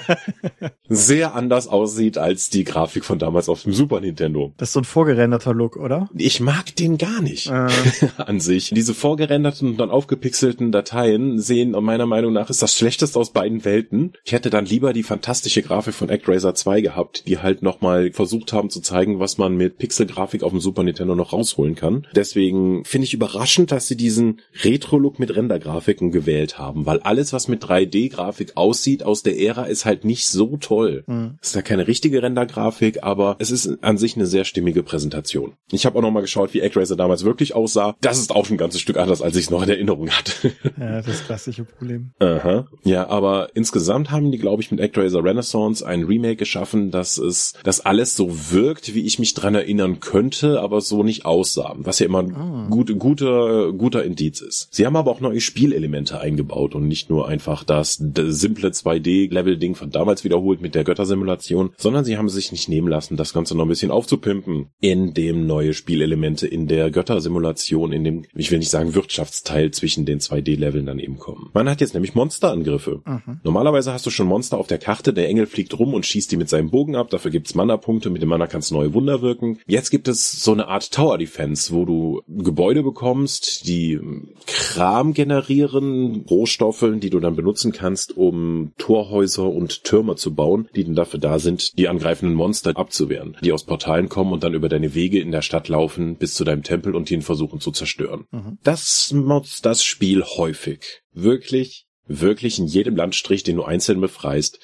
[0.88, 4.54] sehr anders aussieht als die Grafik von damals auf dem Super Nintendo.
[4.58, 6.10] Das ist so ein vorgerenderter Look, oder?
[6.15, 7.67] Ich mag den gar nicht äh.
[8.17, 8.70] an sich.
[8.70, 13.65] Diese vorgerenderten und dann aufgepixelten Dateien sehen meiner Meinung nach ist das schlechteste aus beiden
[13.65, 14.13] Welten.
[14.24, 18.54] Ich hätte dann lieber die fantastische Grafik von ActRaiser 2 gehabt, die halt nochmal versucht
[18.54, 22.06] haben zu zeigen, was man mit Pixelgrafik auf dem Super Nintendo noch rausholen kann.
[22.13, 27.48] Deswegen finde ich überraschend, dass sie diesen Retro-Look mit Rendergrafiken gewählt haben, weil alles, was
[27.48, 31.04] mit 3D-Grafik aussieht aus der Ära, ist halt nicht so toll.
[31.08, 31.39] Mhm.
[31.41, 35.54] ist ja keine richtige Rendergrafik, aber es ist an sich eine sehr stimmige Präsentation.
[35.71, 37.95] Ich habe auch noch mal geschaut, wie ActRaiser damals wirklich aussah.
[38.02, 40.54] Das ist auch ein ganzes Stück anders, als ich es noch in Erinnerung hatte.
[40.80, 42.12] ja, das klassische Problem.
[42.19, 42.67] Aha.
[42.84, 47.54] Ja, aber insgesamt haben die, glaube ich, mit ActRaiser Renaissance ein Remake geschaffen, dass es,
[47.63, 51.76] dass alles so wirkt, wie ich mich dran erinnern könnte, aber so nicht aussah.
[51.78, 52.67] Was ja immer ein ah.
[52.69, 54.67] gut, guter, guter Indiz ist.
[54.71, 59.76] Sie haben aber auch neue Spielelemente eingebaut und nicht nur einfach das, simple 2D-Level Level-Ding
[59.78, 63.56] von damals wiederholt mit der Göttersimulation, sondern sie haben sich nicht nehmen lassen, das Ganze
[63.56, 68.70] noch ein bisschen aufzupimpen, indem neue Spielelemente in der Göttersimulation, in dem, ich will nicht
[68.70, 71.50] sagen Wirtschaftsteil zwischen den 2D-Leveln dann eben kommen.
[71.54, 73.02] Man hat jetzt nämlich Monsterangriffe.
[73.06, 73.40] Mhm.
[73.44, 76.38] Normalerweise hast du schon Monster auf der Karte, der Engel fliegt rum und schießt die
[76.38, 79.60] mit seinem Bogen ab, dafür gibt's Mana-Punkte, mit dem Mana kannst du neue Wunder wirken.
[79.68, 84.00] Jetzt gibt es so eine Art Tower-Defense, wo du Gebäude bekommst, die
[84.46, 90.84] Kram generieren, Rohstoffe, die du dann benutzen kannst, um Torhäuser und Türme zu bauen, die
[90.84, 94.69] dann dafür da sind, die angreifenden Monster abzuwehren, die aus Portalen kommen und dann über
[94.69, 98.25] deine Wege in der Stadt laufen bis zu deinem Tempel und ihn versuchen zu zerstören.
[98.32, 98.58] Mhm.
[98.63, 101.01] Das nutzt das Spiel häufig.
[101.13, 104.60] Wirklich, wirklich in jedem Landstrich, den du einzeln befreist,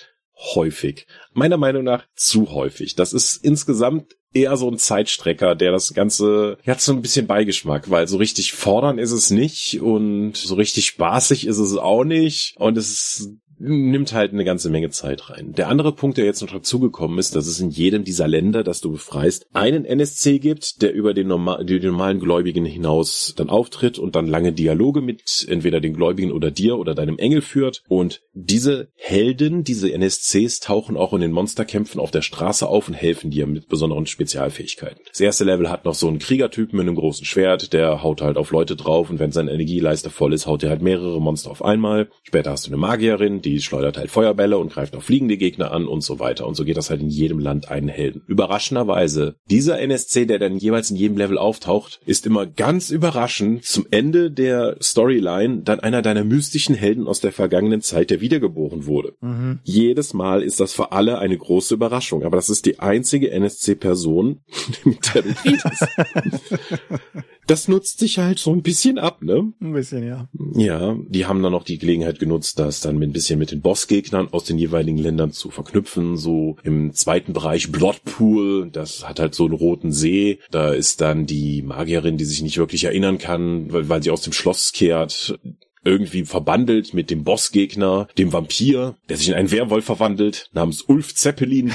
[0.55, 1.05] häufig.
[1.33, 2.95] Meiner Meinung nach zu häufig.
[2.95, 7.89] Das ist insgesamt eher so ein Zeitstrecker, der das Ganze hat so ein bisschen Beigeschmack,
[7.89, 12.55] weil so richtig fordern ist es nicht und so richtig spaßig ist es auch nicht
[12.57, 13.29] und es ist
[13.63, 15.53] nimmt halt eine ganze Menge Zeit rein.
[15.53, 18.81] Der andere Punkt, der jetzt noch dazugekommen ist, dass es in jedem dieser Länder, das
[18.81, 23.97] du befreist, einen NSC gibt, der über den, normal, den normalen Gläubigen hinaus dann auftritt
[23.99, 27.83] und dann lange Dialoge mit entweder den Gläubigen oder dir oder deinem Engel führt.
[27.87, 32.93] Und diese Helden, diese NSCs tauchen auch in den Monsterkämpfen auf der Straße auf und
[32.93, 34.99] helfen dir mit besonderen Spezialfähigkeiten.
[35.09, 38.37] Das erste Level hat noch so einen Kriegertypen mit einem großen Schwert, der haut halt
[38.37, 41.63] auf Leute drauf und wenn seine Energieleiste voll ist, haut er halt mehrere Monster auf
[41.63, 42.09] einmal.
[42.23, 45.71] Später hast du eine Magierin, die die schleudert halt Feuerbälle und greift auch fliegende Gegner
[45.71, 46.47] an und so weiter.
[46.47, 48.23] Und so geht das halt in jedem Land einen Helden.
[48.27, 53.85] Überraschenderweise, dieser NSC, der dann jeweils in jedem Level auftaucht, ist immer ganz überraschend zum
[53.91, 59.13] Ende der Storyline dann einer deiner mystischen Helden aus der vergangenen Zeit, der wiedergeboren wurde.
[59.21, 59.59] Mhm.
[59.63, 64.41] Jedes Mal ist das für alle eine große Überraschung, aber das ist die einzige NSC-Person,
[64.83, 65.87] mit der du redest.
[67.47, 69.51] das nutzt sich halt so ein bisschen ab, ne?
[69.61, 70.29] Ein bisschen, ja.
[70.55, 74.29] Ja, die haben dann noch die Gelegenheit genutzt, das dann ein bisschen mit den Bossgegnern
[74.31, 76.17] aus den jeweiligen Ländern zu verknüpfen.
[76.17, 80.39] So im zweiten Bereich Bloodpool, das hat halt so einen roten See.
[80.51, 84.21] Da ist dann die Magierin, die sich nicht wirklich erinnern kann, weil, weil sie aus
[84.21, 85.37] dem Schloss kehrt
[85.83, 91.13] irgendwie verbandelt mit dem Bossgegner, dem Vampir, der sich in einen Werwolf verwandelt, namens Ulf
[91.15, 91.73] Zeppelin,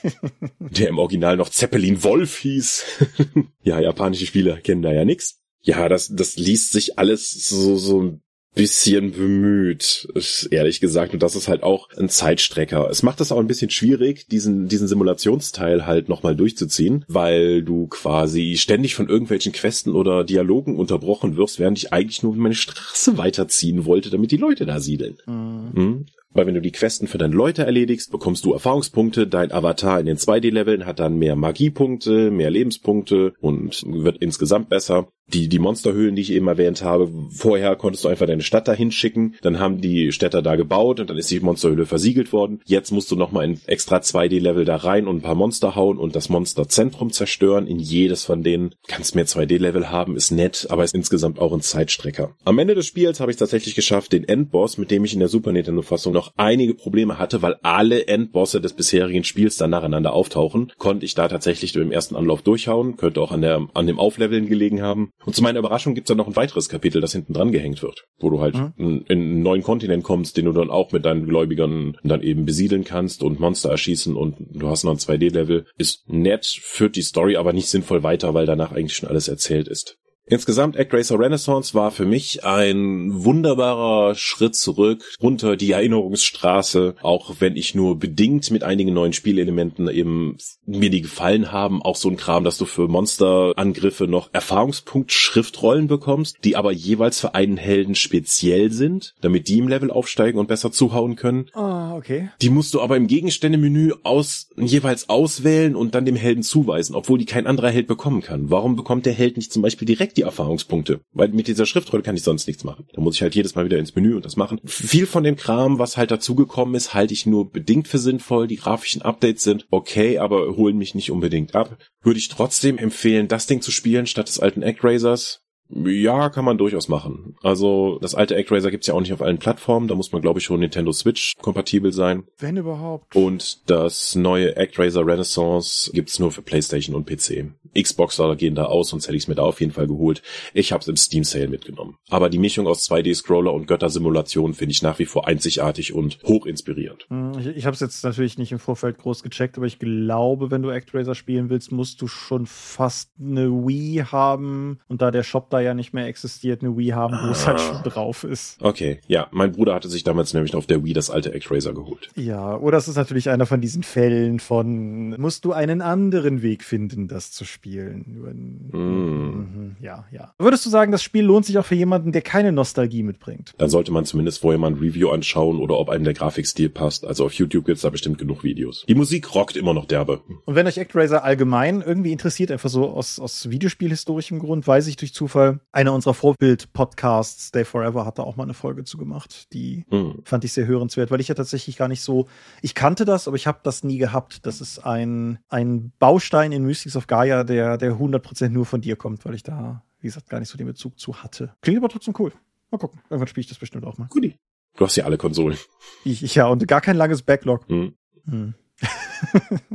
[0.58, 2.84] der im Original noch Zeppelin Wolf hieß.
[3.62, 5.38] ja, japanische Spieler kennen da ja nix.
[5.62, 8.18] Ja, das, das liest sich alles so, so
[8.54, 10.08] bisschen bemüht,
[10.50, 11.12] ehrlich gesagt.
[11.14, 12.88] Und das ist halt auch ein Zeitstrecker.
[12.90, 17.86] Es macht es auch ein bisschen schwierig, diesen, diesen Simulationsteil halt nochmal durchzuziehen, weil du
[17.86, 23.16] quasi ständig von irgendwelchen Questen oder Dialogen unterbrochen wirst, während ich eigentlich nur meine Straße
[23.18, 25.18] weiterziehen wollte, damit die Leute da siedeln.
[25.26, 25.72] Mhm.
[25.74, 26.06] Hm?
[26.30, 29.26] Weil wenn du die Questen für deine Leute erledigst, bekommst du Erfahrungspunkte.
[29.26, 35.08] Dein Avatar in den 2D-Leveln hat dann mehr Magiepunkte, mehr Lebenspunkte und wird insgesamt besser
[35.32, 38.90] die, die Monsterhöhlen, die ich eben erwähnt habe, vorher konntest du einfach deine Stadt dahin
[38.90, 42.60] schicken, dann haben die Städter da gebaut und dann ist die Monsterhöhle versiegelt worden.
[42.64, 46.16] Jetzt musst du nochmal in extra 2D-Level da rein und ein paar Monster hauen und
[46.16, 47.66] das Monsterzentrum zerstören.
[47.66, 51.60] In jedes von denen kannst mehr 2D-Level haben, ist nett, aber ist insgesamt auch ein
[51.60, 52.34] Zeitstrecker.
[52.44, 55.28] Am Ende des Spiels habe ich tatsächlich geschafft, den Endboss, mit dem ich in der
[55.28, 60.72] Super Nintendo-Fassung noch einige Probleme hatte, weil alle Endbosse des bisherigen Spiels dann nacheinander auftauchen,
[60.78, 64.46] konnte ich da tatsächlich im ersten Anlauf durchhauen, könnte auch an der, an dem Aufleveln
[64.46, 65.10] gelegen haben.
[65.24, 68.04] Und zu meiner Überraschung gibt's dann noch ein weiteres Kapitel, das hinten dran gehängt wird,
[68.18, 68.72] wo du halt mhm.
[68.76, 72.44] in, in einen neuen Kontinent kommst, den du dann auch mit deinen Gläubigern dann eben
[72.44, 75.66] besiedeln kannst und Monster erschießen und du hast noch ein 2D-Level.
[75.76, 79.68] Ist nett, führt die Story aber nicht sinnvoll weiter, weil danach eigentlich schon alles erzählt
[79.68, 79.98] ist.
[80.30, 87.56] Insgesamt ActRacer Renaissance war für mich ein wunderbarer Schritt zurück runter die Erinnerungsstraße, auch wenn
[87.56, 90.36] ich nur bedingt mit einigen neuen Spielelementen eben
[90.66, 95.88] mir die gefallen haben, auch so ein Kram, dass du für Monsterangriffe noch Erfahrungspunkt Schriftrollen
[95.88, 100.48] bekommst, die aber jeweils für einen Helden speziell sind, damit die im Level aufsteigen und
[100.48, 101.46] besser zuhauen können.
[101.54, 102.28] Ah, okay.
[102.42, 107.18] Die musst du aber im Gegenständemenü aus jeweils auswählen und dann dem Helden zuweisen, obwohl
[107.18, 108.50] die kein anderer Held bekommen kann.
[108.50, 111.00] Warum bekommt der Held nicht zum Beispiel direkt die Erfahrungspunkte.
[111.12, 112.86] Weil mit dieser Schriftrolle kann ich sonst nichts machen.
[112.92, 114.60] Da muss ich halt jedes Mal wieder ins Menü und das machen.
[114.64, 118.48] Viel von dem Kram, was halt dazugekommen ist, halte ich nur bedingt für sinnvoll.
[118.48, 121.78] Die grafischen Updates sind okay, aber holen mich nicht unbedingt ab.
[122.02, 125.40] Würde ich trotzdem empfehlen, das Ding zu spielen statt des alten Actrasers.
[125.70, 127.36] Ja, kann man durchaus machen.
[127.42, 129.86] Also das alte ActRaiser gibt's ja auch nicht auf allen Plattformen.
[129.86, 132.24] Da muss man, glaube ich, schon Nintendo Switch kompatibel sein.
[132.38, 133.14] Wenn überhaupt.
[133.14, 137.52] Und das neue ActRaiser Renaissance gibt's nur für PlayStation und PC.
[137.76, 140.22] Xboxer gehen da aus, sonst hätte ich es mir da auf jeden Fall geholt.
[140.54, 141.96] Ich habe es im Steam Sale mitgenommen.
[142.10, 146.46] Aber die Mischung aus 2D-Scroller und Göttersimulation finde ich nach wie vor einzigartig und hoch
[146.46, 147.06] inspirierend.
[147.08, 150.50] Hm, ich, ich habe es jetzt natürlich nicht im Vorfeld groß gecheckt, aber ich glaube,
[150.50, 155.22] wenn du ActRaiser spielen willst, musst du schon fast eine Wii haben und da der
[155.22, 158.60] Shop da ja nicht mehr existiert, eine Wii haben, wo es halt schon drauf ist.
[158.60, 159.28] Okay, ja.
[159.30, 162.10] Mein Bruder hatte sich damals nämlich auf der Wii das alte Actraiser geholt.
[162.16, 166.64] Ja, oder es ist natürlich einer von diesen Fällen von, musst du einen anderen Weg
[166.64, 167.57] finden, das zu spielen.
[167.66, 168.78] Mm.
[168.78, 170.32] Mhm, ja, ja.
[170.38, 173.54] Würdest du sagen, das Spiel lohnt sich auch für jemanden, der keine Nostalgie mitbringt?
[173.58, 177.06] Dann sollte man zumindest vorher mal ein Review anschauen oder ob einem der Grafikstil passt.
[177.06, 178.84] Also auf YouTube gibt's da bestimmt genug Videos.
[178.88, 180.20] Die Musik rockt immer noch derbe.
[180.44, 184.96] Und wenn euch Actraiser allgemein irgendwie interessiert, einfach so aus, aus Videospielhistorischem Grund, weiß ich
[184.96, 189.52] durch Zufall, einer unserer Vorbild-Podcasts, Stay Forever, hat da auch mal eine Folge zu gemacht.
[189.52, 190.20] Die mhm.
[190.24, 192.28] fand ich sehr hörenswert, weil ich ja tatsächlich gar nicht so,
[192.62, 194.46] ich kannte das, aber ich habe das nie gehabt.
[194.46, 198.96] Das ist ein, ein Baustein in Mystics of Gaia, der, der 100% nur von dir
[198.96, 201.54] kommt, weil ich da, wie gesagt, gar nicht so den Bezug zu hatte.
[201.60, 202.32] Klingt aber trotzdem cool.
[202.70, 203.00] Mal gucken.
[203.10, 204.06] Irgendwann spiele ich das bestimmt auch mal.
[204.08, 204.36] Guti.
[204.76, 205.58] Du hast ja alle Konsolen.
[206.04, 207.68] Ich, ich ja, und gar kein langes Backlog.
[207.68, 207.94] Mhm.
[208.26, 208.54] Hm.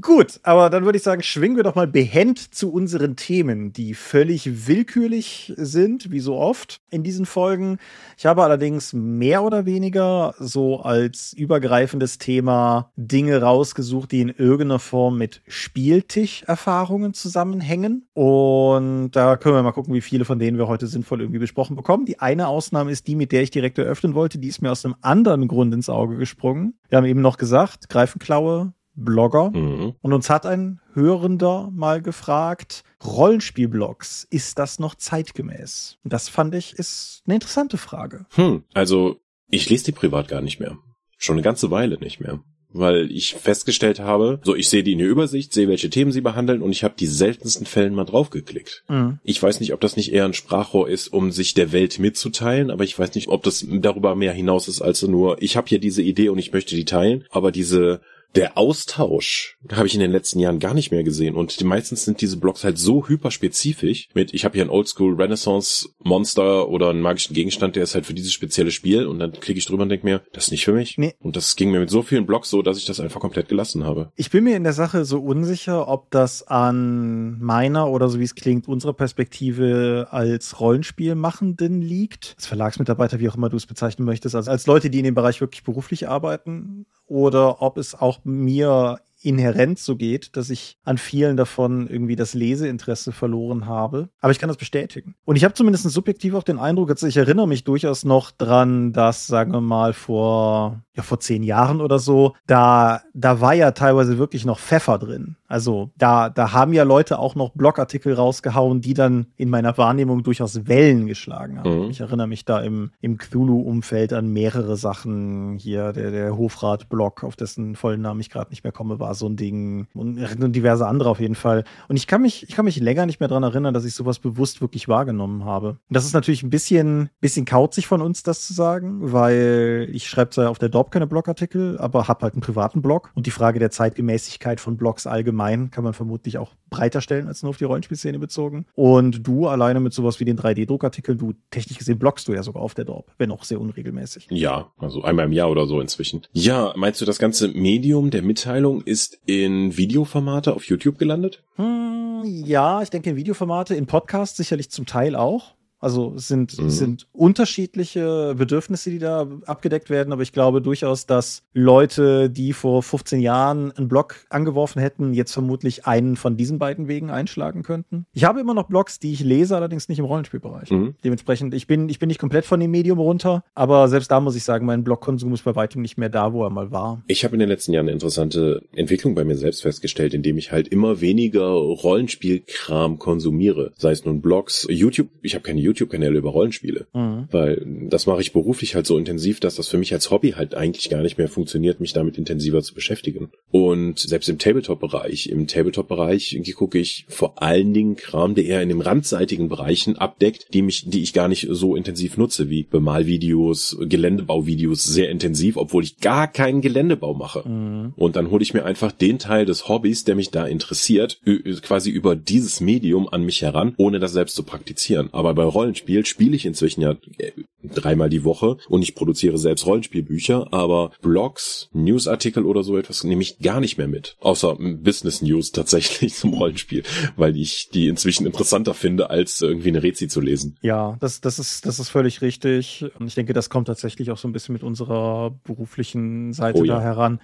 [0.00, 3.94] Gut, aber dann würde ich sagen, schwingen wir doch mal behend zu unseren Themen, die
[3.94, 7.78] völlig willkürlich sind, wie so oft in diesen Folgen.
[8.16, 14.78] Ich habe allerdings mehr oder weniger so als übergreifendes Thema Dinge rausgesucht, die in irgendeiner
[14.78, 18.06] Form mit Spieltischerfahrungen zusammenhängen.
[18.14, 21.76] Und da können wir mal gucken, wie viele von denen wir heute sinnvoll irgendwie besprochen
[21.76, 22.06] bekommen.
[22.06, 24.38] Die eine Ausnahme ist die, mit der ich direkt eröffnen wollte.
[24.38, 26.74] Die ist mir aus einem anderen Grund ins Auge gesprungen.
[26.88, 29.50] Wir haben eben noch gesagt, Greifenklaue, Blogger.
[29.50, 29.94] Mhm.
[30.00, 35.98] Und uns hat ein Hörender mal gefragt, Rollenspielblogs, ist das noch zeitgemäß?
[36.04, 38.26] Das fand ich ist eine interessante Frage.
[38.34, 39.16] Hm, also
[39.48, 40.78] Ich lese die privat gar nicht mehr.
[41.18, 42.40] Schon eine ganze Weile nicht mehr
[42.72, 46.20] weil ich festgestellt habe, so ich sehe die in der Übersicht, sehe welche Themen sie
[46.20, 48.84] behandeln und ich habe die seltensten Fällen mal draufgeklickt.
[48.88, 49.18] Mhm.
[49.22, 52.70] Ich weiß nicht, ob das nicht eher ein Sprachrohr ist, um sich der Welt mitzuteilen,
[52.70, 55.80] aber ich weiß nicht, ob das darüber mehr hinaus ist als nur, ich habe hier
[55.80, 58.00] diese Idee und ich möchte die teilen, aber diese
[58.34, 62.04] der Austausch habe ich in den letzten Jahren gar nicht mehr gesehen und die meistens
[62.04, 66.90] sind diese Blogs halt so hyperspezifisch mit ich habe hier ein Oldschool Renaissance Monster oder
[66.90, 69.82] einen magischen Gegenstand, der ist halt für dieses spezielle Spiel und dann klicke ich drüber
[69.82, 70.98] und denke mir, das ist nicht für mich.
[70.98, 71.14] Nee.
[71.20, 73.84] Und das ging mir mit so vielen Blogs so, dass ich das einfach komplett gelassen
[73.84, 74.10] habe.
[74.16, 78.24] Ich bin mir in der Sache so unsicher, ob das an meiner oder so wie
[78.24, 82.34] es klingt, unserer Perspektive als Rollenspielmachenden liegt.
[82.36, 85.14] Als Verlagsmitarbeiter, wie auch immer du es bezeichnen möchtest, also als Leute, die in dem
[85.14, 90.98] Bereich wirklich beruflich arbeiten oder ob es auch mir inhärent so geht, dass ich an
[90.98, 94.08] vielen davon irgendwie das Leseinteresse verloren habe.
[94.20, 95.14] Aber ich kann das bestätigen.
[95.24, 98.92] Und ich habe zumindest subjektiv auch den Eindruck, also ich erinnere mich durchaus noch dran,
[98.92, 103.70] dass, sagen wir mal, vor, ja, vor zehn Jahren oder so, da, da war ja
[103.72, 105.36] teilweise wirklich noch Pfeffer drin.
[105.46, 110.22] Also da, da haben ja Leute auch noch Blogartikel rausgehauen, die dann in meiner Wahrnehmung
[110.22, 111.84] durchaus Wellen geschlagen haben.
[111.84, 111.90] Mhm.
[111.90, 115.58] Ich erinnere mich da im, im Cthulhu-Umfeld an mehrere Sachen.
[115.58, 119.26] Hier der, der Hofrat-Blog, auf dessen vollen Namen ich gerade nicht mehr komme, war so
[119.26, 119.86] ein Ding.
[119.94, 120.16] Und
[120.54, 121.64] diverse andere auf jeden Fall.
[121.88, 124.18] Und ich kann mich, ich kann mich länger nicht mehr dran erinnern, dass ich sowas
[124.18, 125.70] bewusst wirklich wahrgenommen habe.
[125.70, 130.08] Und das ist natürlich ein bisschen, bisschen kauzig von uns, das zu sagen, weil ich
[130.08, 133.10] schreibe zwar auf der Dorp keine Blogartikel, aber habe halt einen privaten Blog.
[133.14, 137.42] Und die Frage der Zeitgemäßigkeit von Blogs allgemein kann man vermutlich auch breiter stellen als
[137.42, 138.66] nur auf die Rollenspielszene bezogen.
[138.74, 142.62] Und du alleine mit sowas wie den 3D-Druckartikeln, du technisch gesehen blockst du ja sogar
[142.62, 144.26] auf der Dorp, wenn auch sehr unregelmäßig.
[144.30, 146.22] Ja, also einmal im Jahr oder so inzwischen.
[146.32, 151.42] Ja, meinst du, das ganze Medium der Mitteilung ist in Videoformate auf YouTube gelandet?
[151.56, 155.54] Hm, ja, ich denke in Videoformate, in Podcasts sicherlich zum Teil auch.
[155.82, 156.70] Also es sind, mhm.
[156.70, 162.84] sind unterschiedliche Bedürfnisse, die da abgedeckt werden, aber ich glaube durchaus, dass Leute, die vor
[162.84, 168.06] 15 Jahren einen Blog angeworfen hätten, jetzt vermutlich einen von diesen beiden Wegen einschlagen könnten.
[168.12, 170.70] Ich habe immer noch Blogs, die ich lese, allerdings nicht im Rollenspielbereich.
[170.70, 170.94] Mhm.
[171.02, 174.36] Dementsprechend, ich bin, ich bin nicht komplett von dem Medium runter, aber selbst da muss
[174.36, 177.02] ich sagen, mein Blogkonsum ist bei weitem nicht mehr da, wo er mal war.
[177.08, 180.52] Ich habe in den letzten Jahren eine interessante Entwicklung bei mir selbst festgestellt, indem ich
[180.52, 183.72] halt immer weniger Rollenspielkram konsumiere.
[183.76, 186.86] Sei es nun Blogs, YouTube, ich habe keine YouTube YouTube-Kanäle über Rollenspiele.
[186.92, 187.28] Mhm.
[187.30, 190.54] Weil das mache ich beruflich halt so intensiv, dass das für mich als Hobby halt
[190.54, 193.30] eigentlich gar nicht mehr funktioniert, mich damit intensiver zu beschäftigen.
[193.50, 198.68] Und selbst im Tabletop-Bereich, im Tabletop-Bereich gucke ich vor allen Dingen Kram, der eher in
[198.68, 203.76] den randseitigen Bereichen abdeckt, die mich, die ich gar nicht so intensiv nutze, wie Bemalvideos,
[203.80, 207.48] Geländebauvideos sehr intensiv, obwohl ich gar keinen Geländebau mache.
[207.48, 207.92] Mhm.
[207.96, 211.20] Und dann hole ich mir einfach den Teil des Hobbys, der mich da interessiert,
[211.62, 215.08] quasi über dieses Medium an mich heran, ohne das selbst zu praktizieren.
[215.12, 219.66] Aber bei Rollenspiel spiele ich inzwischen ja äh, dreimal die Woche und ich produziere selbst
[219.66, 224.16] Rollenspielbücher, aber Blogs, Newsartikel oder so etwas nehme ich gar nicht mehr mit.
[224.20, 226.82] Außer Business News tatsächlich zum Rollenspiel,
[227.16, 230.56] weil ich die inzwischen interessanter finde, als irgendwie eine Rezi zu lesen.
[230.62, 232.84] Ja, das, das ist, das ist völlig richtig.
[232.98, 236.64] Und ich denke, das kommt tatsächlich auch so ein bisschen mit unserer beruflichen Seite oh,
[236.64, 236.76] ja.
[236.76, 237.20] da heran.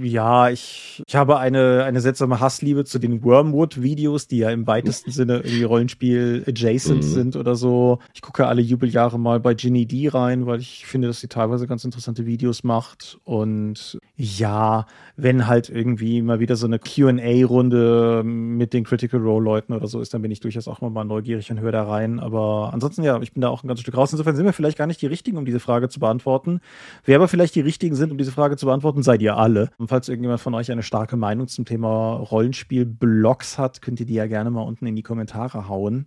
[0.00, 5.10] Ja, ich, ich habe eine, eine seltsame Hassliebe zu den Wormwood-Videos, die ja im weitesten
[5.10, 7.08] Sinne irgendwie Rollenspiel adjacent mhm.
[7.08, 7.81] sind oder so.
[8.14, 11.66] Ich gucke alle Jubeljahre mal bei Ginny D rein, weil ich finde, dass sie teilweise
[11.66, 13.18] ganz interessante Videos macht.
[13.24, 19.86] Und ja, wenn halt irgendwie mal wieder so eine QA-Runde mit den Critical Role-Leuten oder
[19.86, 22.20] so ist, dann bin ich durchaus auch mal neugierig und höre da rein.
[22.20, 24.12] Aber ansonsten, ja, ich bin da auch ein ganzes Stück raus.
[24.12, 26.60] Insofern sind wir vielleicht gar nicht die Richtigen, um diese Frage zu beantworten.
[27.04, 29.70] Wer aber vielleicht die Richtigen sind, um diese Frage zu beantworten, seid ihr alle.
[29.78, 34.14] Und falls irgendjemand von euch eine starke Meinung zum Thema Rollenspiel-Blogs hat, könnt ihr die
[34.14, 36.06] ja gerne mal unten in die Kommentare hauen.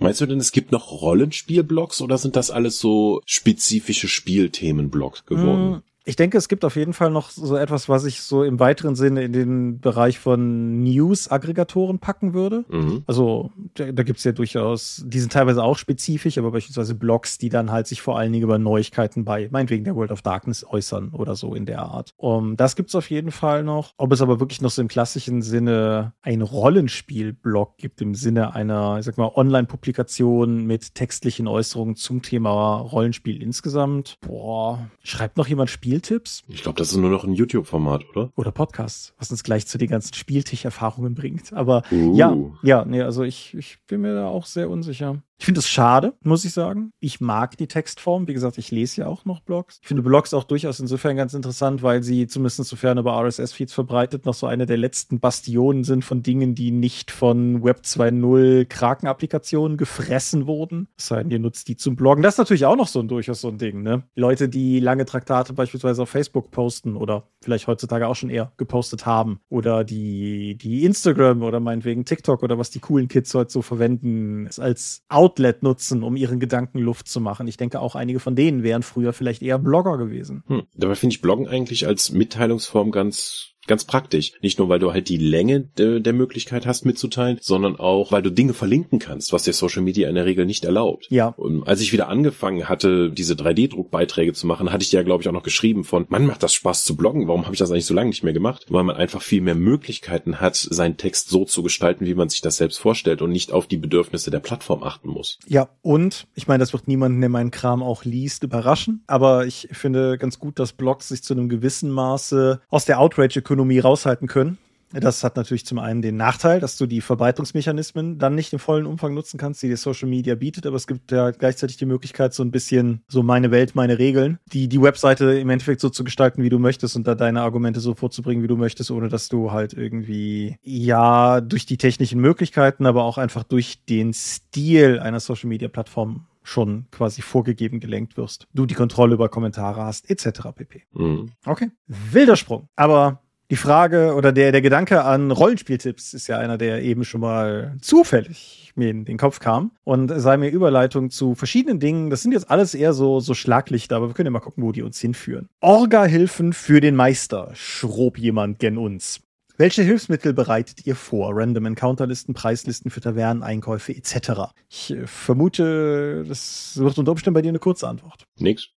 [0.00, 5.82] Meinst du denn, es gibt noch Rollenspiel-Blogs oder sind das alles so spezifische Spielthemen-Blogs geworden?
[6.08, 8.94] Ich denke, es gibt auf jeden Fall noch so etwas, was ich so im weiteren
[8.94, 12.64] Sinne in den Bereich von News-Aggregatoren packen würde.
[12.68, 13.02] Mhm.
[13.08, 17.38] Also da, da gibt es ja durchaus, die sind teilweise auch spezifisch, aber beispielsweise Blogs,
[17.38, 20.64] die dann halt sich vor allen Dingen über Neuigkeiten bei, meinetwegen der World of Darkness
[20.64, 22.12] äußern oder so in der Art.
[22.16, 23.92] Um, das gibt's auf jeden Fall noch.
[23.96, 28.98] Ob es aber wirklich noch so im klassischen Sinne ein Rollenspiel-Blog gibt, im Sinne einer,
[29.00, 34.18] ich sag mal, Online-Publikation mit textlichen Äußerungen zum Thema Rollenspiel insgesamt.
[34.20, 36.44] Boah, schreibt noch jemand Spiel Spieltipps.
[36.48, 38.30] Ich glaube, das ist nur noch ein YouTube-Format, oder?
[38.36, 41.52] Oder Podcasts, was uns gleich zu den ganzen Spieltisch-Erfahrungen bringt.
[41.52, 42.14] Aber uh.
[42.14, 45.22] ja, ja, nee, also ich, ich bin mir da auch sehr unsicher.
[45.38, 46.92] Ich finde es schade, muss ich sagen.
[46.98, 48.26] Ich mag die Textform.
[48.26, 49.78] Wie gesagt, ich lese ja auch noch Blogs.
[49.82, 54.24] Ich finde Blogs auch durchaus insofern ganz interessant, weil sie zumindest sofern über RSS-Feeds verbreitet
[54.24, 59.76] noch so eine der letzten Bastionen sind von Dingen, die nicht von Web 2.0 Kraken-Applikationen
[59.76, 60.88] gefressen wurden.
[60.96, 62.22] Sei denn, ihr nutzt die zum Bloggen.
[62.22, 64.04] Das ist natürlich auch noch so ein durchaus so ein Ding, ne?
[64.14, 69.04] Leute, die lange Traktate beispielsweise auf Facebook posten oder vielleicht heutzutage auch schon eher gepostet
[69.04, 73.62] haben oder die, die Instagram oder meinetwegen TikTok oder was die coolen Kids heute so
[73.62, 77.48] verwenden, als Outlet nutzen, um ihren Gedanken Luft zu machen.
[77.48, 80.44] Ich denke, auch einige von denen wären früher vielleicht eher Blogger gewesen.
[80.46, 80.62] Hm.
[80.76, 84.32] Dabei finde ich Bloggen eigentlich als Mitteilungsform ganz ganz praktisch.
[84.40, 88.22] Nicht nur, weil du halt die Länge de der Möglichkeit hast mitzuteilen, sondern auch, weil
[88.22, 91.06] du Dinge verlinken kannst, was dir Social Media in der Regel nicht erlaubt.
[91.10, 91.28] Ja.
[91.36, 95.22] Und als ich wieder angefangen hatte, diese 3D-Druckbeiträge zu machen, hatte ich dir ja, glaube
[95.22, 97.70] ich, auch noch geschrieben von, man macht das Spaß zu bloggen, warum habe ich das
[97.70, 98.66] eigentlich so lange nicht mehr gemacht?
[98.68, 102.40] Weil man einfach viel mehr Möglichkeiten hat, seinen Text so zu gestalten, wie man sich
[102.40, 105.38] das selbst vorstellt und nicht auf die Bedürfnisse der Plattform achten muss.
[105.46, 109.68] Ja, und ich meine, das wird niemanden, der meinen Kram auch liest, überraschen, aber ich
[109.72, 114.58] finde ganz gut, dass Blogs sich zu einem gewissen Maße aus der Outrage-Ökonomie raushalten können.
[114.92, 118.86] Das hat natürlich zum einen den Nachteil, dass du die Verbreitungsmechanismen dann nicht im vollen
[118.86, 122.32] Umfang nutzen kannst, die dir Social Media bietet, aber es gibt ja gleichzeitig die Möglichkeit,
[122.34, 126.04] so ein bisschen so meine Welt, meine Regeln, die die Webseite im Endeffekt so zu
[126.04, 129.28] gestalten, wie du möchtest und da deine Argumente so vorzubringen, wie du möchtest, ohne dass
[129.28, 135.18] du halt irgendwie, ja, durch die technischen Möglichkeiten, aber auch einfach durch den Stil einer
[135.18, 138.46] Social Media Plattform schon quasi vorgegeben gelenkt wirst.
[138.54, 140.52] Du die Kontrolle über Kommentare hast, etc.
[140.54, 140.84] pp.
[140.92, 141.32] Mhm.
[141.44, 141.70] Okay.
[141.88, 142.68] Wilder Sprung.
[142.76, 143.20] Aber
[143.50, 147.76] die Frage oder der, der Gedanke an Rollenspieltipps ist ja einer, der eben schon mal
[147.80, 152.10] zufällig mir in den Kopf kam und sei mir Überleitung zu verschiedenen Dingen.
[152.10, 154.72] Das sind jetzt alles eher so, so Schlaglichter, aber wir können ja mal gucken, wo
[154.72, 155.48] die uns hinführen.
[155.60, 159.20] Orga-Hilfen für den Meister, schrob jemand gen uns.
[159.58, 161.30] Welche Hilfsmittel bereitet ihr vor?
[161.32, 164.52] Random Encounterlisten, Preislisten für Taverneneinkäufe etc.
[164.68, 168.24] Ich vermute, das wird unter Umständen bei dir eine kurze Antwort.
[168.38, 168.75] Nix.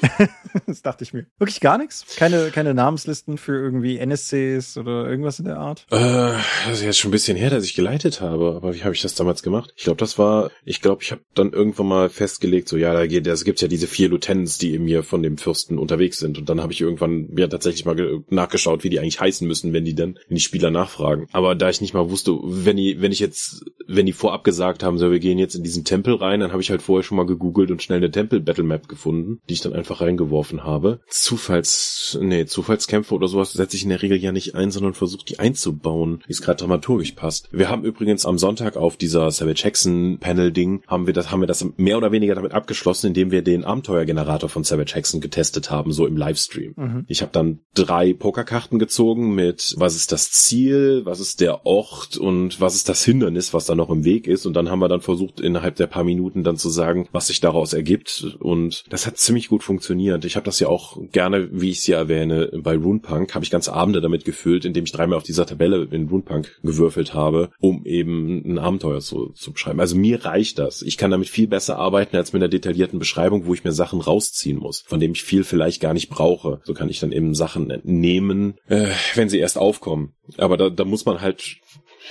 [0.66, 1.26] das dachte ich mir.
[1.38, 2.04] Wirklich gar nichts?
[2.16, 5.86] Keine, keine Namenslisten für irgendwie NSCs oder irgendwas in der Art?
[5.90, 8.54] Äh, das ist jetzt schon ein bisschen her, dass ich geleitet habe.
[8.56, 9.72] Aber wie habe ich das damals gemacht?
[9.76, 13.06] Ich glaube, das war, ich glaube, ich habe dann irgendwann mal festgelegt, so ja, da
[13.06, 16.38] geht, es gibt ja diese vier Lieutenants, die in mir von dem Fürsten unterwegs sind.
[16.38, 19.84] Und dann habe ich irgendwann ja tatsächlich mal nachgeschaut, wie die eigentlich heißen müssen, wenn
[19.84, 21.26] die dann, wenn die Spieler nachfragen.
[21.32, 24.82] Aber da ich nicht mal wusste, wenn die, wenn ich jetzt, wenn die vorab gesagt
[24.82, 27.16] haben, so wir gehen jetzt in diesen Tempel rein, dann habe ich halt vorher schon
[27.16, 31.00] mal gegoogelt und schnell eine Tempel-Battle-Map gefunden, die ich dann einfach reingeworfen habe.
[31.08, 35.24] Zufalls, nee, Zufallskämpfe oder sowas setze ich in der Regel ja nicht ein, sondern versuche
[35.24, 37.48] die einzubauen, wie es gerade dramaturgisch passt.
[37.52, 41.40] Wir haben übrigens am Sonntag auf dieser Savage Hexen Panel Ding haben wir das, haben
[41.40, 45.70] wir das mehr oder weniger damit abgeschlossen, indem wir den Abenteuergenerator von Savage Hexen getestet
[45.70, 46.74] haben, so im Livestream.
[46.76, 47.04] Mhm.
[47.08, 52.16] Ich habe dann drei Pokerkarten gezogen mit was ist das Ziel, was ist der Ort
[52.16, 54.46] und was ist das Hindernis, was da noch im Weg ist.
[54.46, 57.40] Und dann haben wir dann versucht, innerhalb der paar Minuten dann zu sagen, was sich
[57.40, 58.36] daraus ergibt.
[58.40, 60.24] Und das hat ziemlich gut funktioniert.
[60.24, 63.50] Ich habe das ja auch gerne, wie ich es ja erwähne, bei Runepunk habe ich
[63.52, 67.86] ganze Abende damit gefüllt, indem ich dreimal auf dieser Tabelle in Runepunk gewürfelt habe, um
[67.86, 69.78] eben ein Abenteuer zu, zu beschreiben.
[69.78, 70.82] Also mir reicht das.
[70.82, 74.00] Ich kann damit viel besser arbeiten als mit einer detaillierten Beschreibung, wo ich mir Sachen
[74.00, 76.60] rausziehen muss, von dem ich viel vielleicht gar nicht brauche.
[76.64, 80.14] So kann ich dann eben Sachen nehmen, äh, wenn sie erst aufkommen.
[80.38, 81.58] Aber da, da muss man halt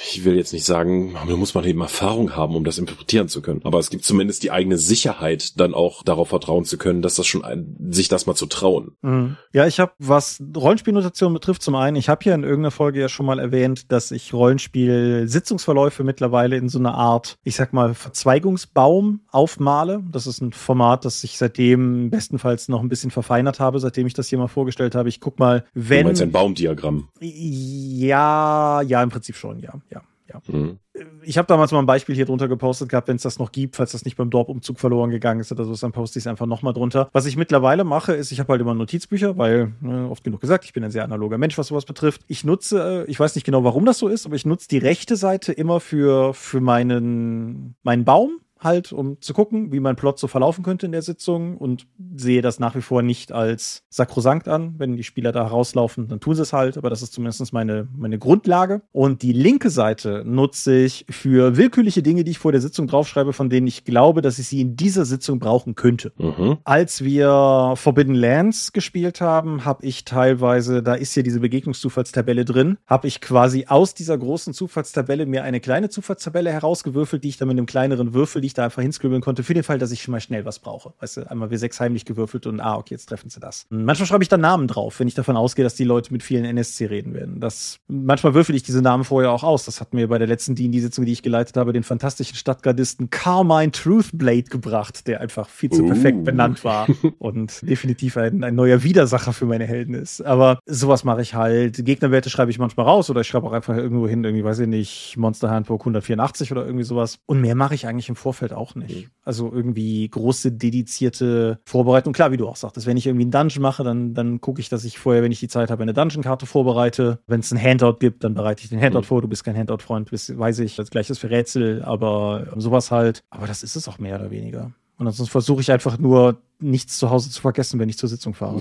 [0.08, 3.42] ich will jetzt nicht sagen, da muss man eben Erfahrung haben, um das interpretieren zu
[3.42, 3.62] können.
[3.64, 7.28] Aber es gibt zumindest die eigene Sicherheit, dann auch darauf vertrauen zu können, dass das
[7.28, 8.96] schon ein, sich das mal zu trauen.
[9.02, 9.38] Mhm.
[9.52, 13.10] Ja, ich habe, was Rollenspielnotation betrifft, zum einen, ich habe hier in irgendeiner Folge ja
[13.10, 19.22] schon mal erwähnt, dass ich Rollenspiel-Sitzungsverläufe mittlerweile in so einer Art, ich sag mal, Verzweigungsbaum
[19.30, 20.02] aufmale.
[20.12, 24.14] Das ist ein Format, das ich seitdem bestenfalls noch ein bisschen verfeinert habe, seitdem ich
[24.14, 25.10] das hier mal vorgestellt habe.
[25.10, 26.00] Ich guck mal, wenn.
[26.00, 27.10] Du meinst ein Baumdiagramm?
[27.20, 30.42] Ja, ja, im Prinzip schon, ja ja, ja.
[30.48, 30.80] Mhm.
[31.24, 33.76] Ich habe damals mal ein Beispiel hier drunter gepostet gehabt, wenn es das noch gibt,
[33.76, 36.46] falls das nicht beim Dorpumzug verloren gegangen ist oder so, dann poste ich es einfach
[36.46, 37.10] nochmal drunter.
[37.14, 40.66] Was ich mittlerweile mache, ist, ich habe halt immer Notizbücher, weil, ne, oft genug gesagt,
[40.66, 42.22] ich bin ein sehr analoger Mensch, was sowas betrifft.
[42.28, 45.16] Ich nutze, ich weiß nicht genau, warum das so ist, aber ich nutze die rechte
[45.16, 50.28] Seite immer für, für meinen, meinen Baum halt, um zu gucken, wie mein Plot so
[50.28, 54.76] verlaufen könnte in der Sitzung und sehe das nach wie vor nicht als sakrosankt an.
[54.78, 57.88] Wenn die Spieler da rauslaufen, dann tun sie es halt, aber das ist zumindest meine,
[57.96, 58.82] meine Grundlage.
[58.92, 63.32] Und die linke Seite nutze ich für willkürliche Dinge, die ich vor der Sitzung draufschreibe,
[63.32, 66.12] von denen ich glaube, dass ich sie in dieser Sitzung brauchen könnte.
[66.18, 66.58] Mhm.
[66.66, 72.78] Als wir Forbidden Lands gespielt haben, habe ich teilweise, da ist ja diese Begegnungszufallstabelle drin,
[72.86, 77.48] habe ich quasi aus dieser großen Zufallstabelle mir eine kleine Zufallstabelle herausgewürfelt, die ich dann
[77.48, 80.02] mit einem kleineren Würfel, die ich da einfach hinscribbeln konnte, für den Fall, dass ich
[80.02, 80.94] schon mal schnell was brauche.
[81.00, 83.66] Weißt du, einmal W6 heimlich gewürfelt und ah, okay, jetzt treffen sie das.
[83.70, 86.46] Manchmal schreibe ich dann Namen drauf, wenn ich davon ausgehe, dass die Leute mit vielen
[86.46, 87.40] NSC reden werden.
[87.40, 89.66] Das, manchmal würfel ich diese Namen vorher auch aus.
[89.66, 93.72] Das hat mir bei der letzten D&D-Sitzung, die ich geleitet habe, den fantastischen Stadtgardisten Carmine
[93.72, 95.88] Truthblade gebracht, der einfach viel zu uh.
[95.88, 96.88] perfekt benannt war
[97.20, 100.22] und definitiv ein, ein neuer Widersacher für meine Helden ist.
[100.22, 101.86] Aber sowas mache ich halt.
[101.86, 104.68] Gegnerwerte schreibe ich manchmal raus oder ich schreibe auch einfach irgendwo hin, irgendwie, weiß ich
[104.68, 107.20] nicht, Monster Handbook 184 oder irgendwie sowas.
[107.26, 109.06] Und mehr mache ich eigentlich im Vorfeld auch nicht.
[109.06, 109.12] Mhm.
[109.24, 112.14] Also irgendwie große, dedizierte Vorbereitung.
[112.14, 114.70] Klar, wie du auch sagtest, wenn ich irgendwie einen Dungeon mache, dann, dann gucke ich,
[114.70, 117.20] dass ich vorher, wenn ich die Zeit habe, eine Dungeon-Karte vorbereite.
[117.28, 119.06] Wenn es ein Handout gibt, dann bereite ich den Handout mhm.
[119.06, 119.22] vor.
[119.22, 120.76] Du bist kein Handout-Freund, weiß ich.
[120.76, 123.24] Das gleiche ist für Rätsel, aber sowas halt.
[123.30, 124.72] Aber das ist es auch mehr oder weniger.
[124.98, 128.34] Und ansonsten versuche ich einfach nur, nichts zu Hause zu vergessen, wenn ich zur Sitzung
[128.34, 128.60] fahre.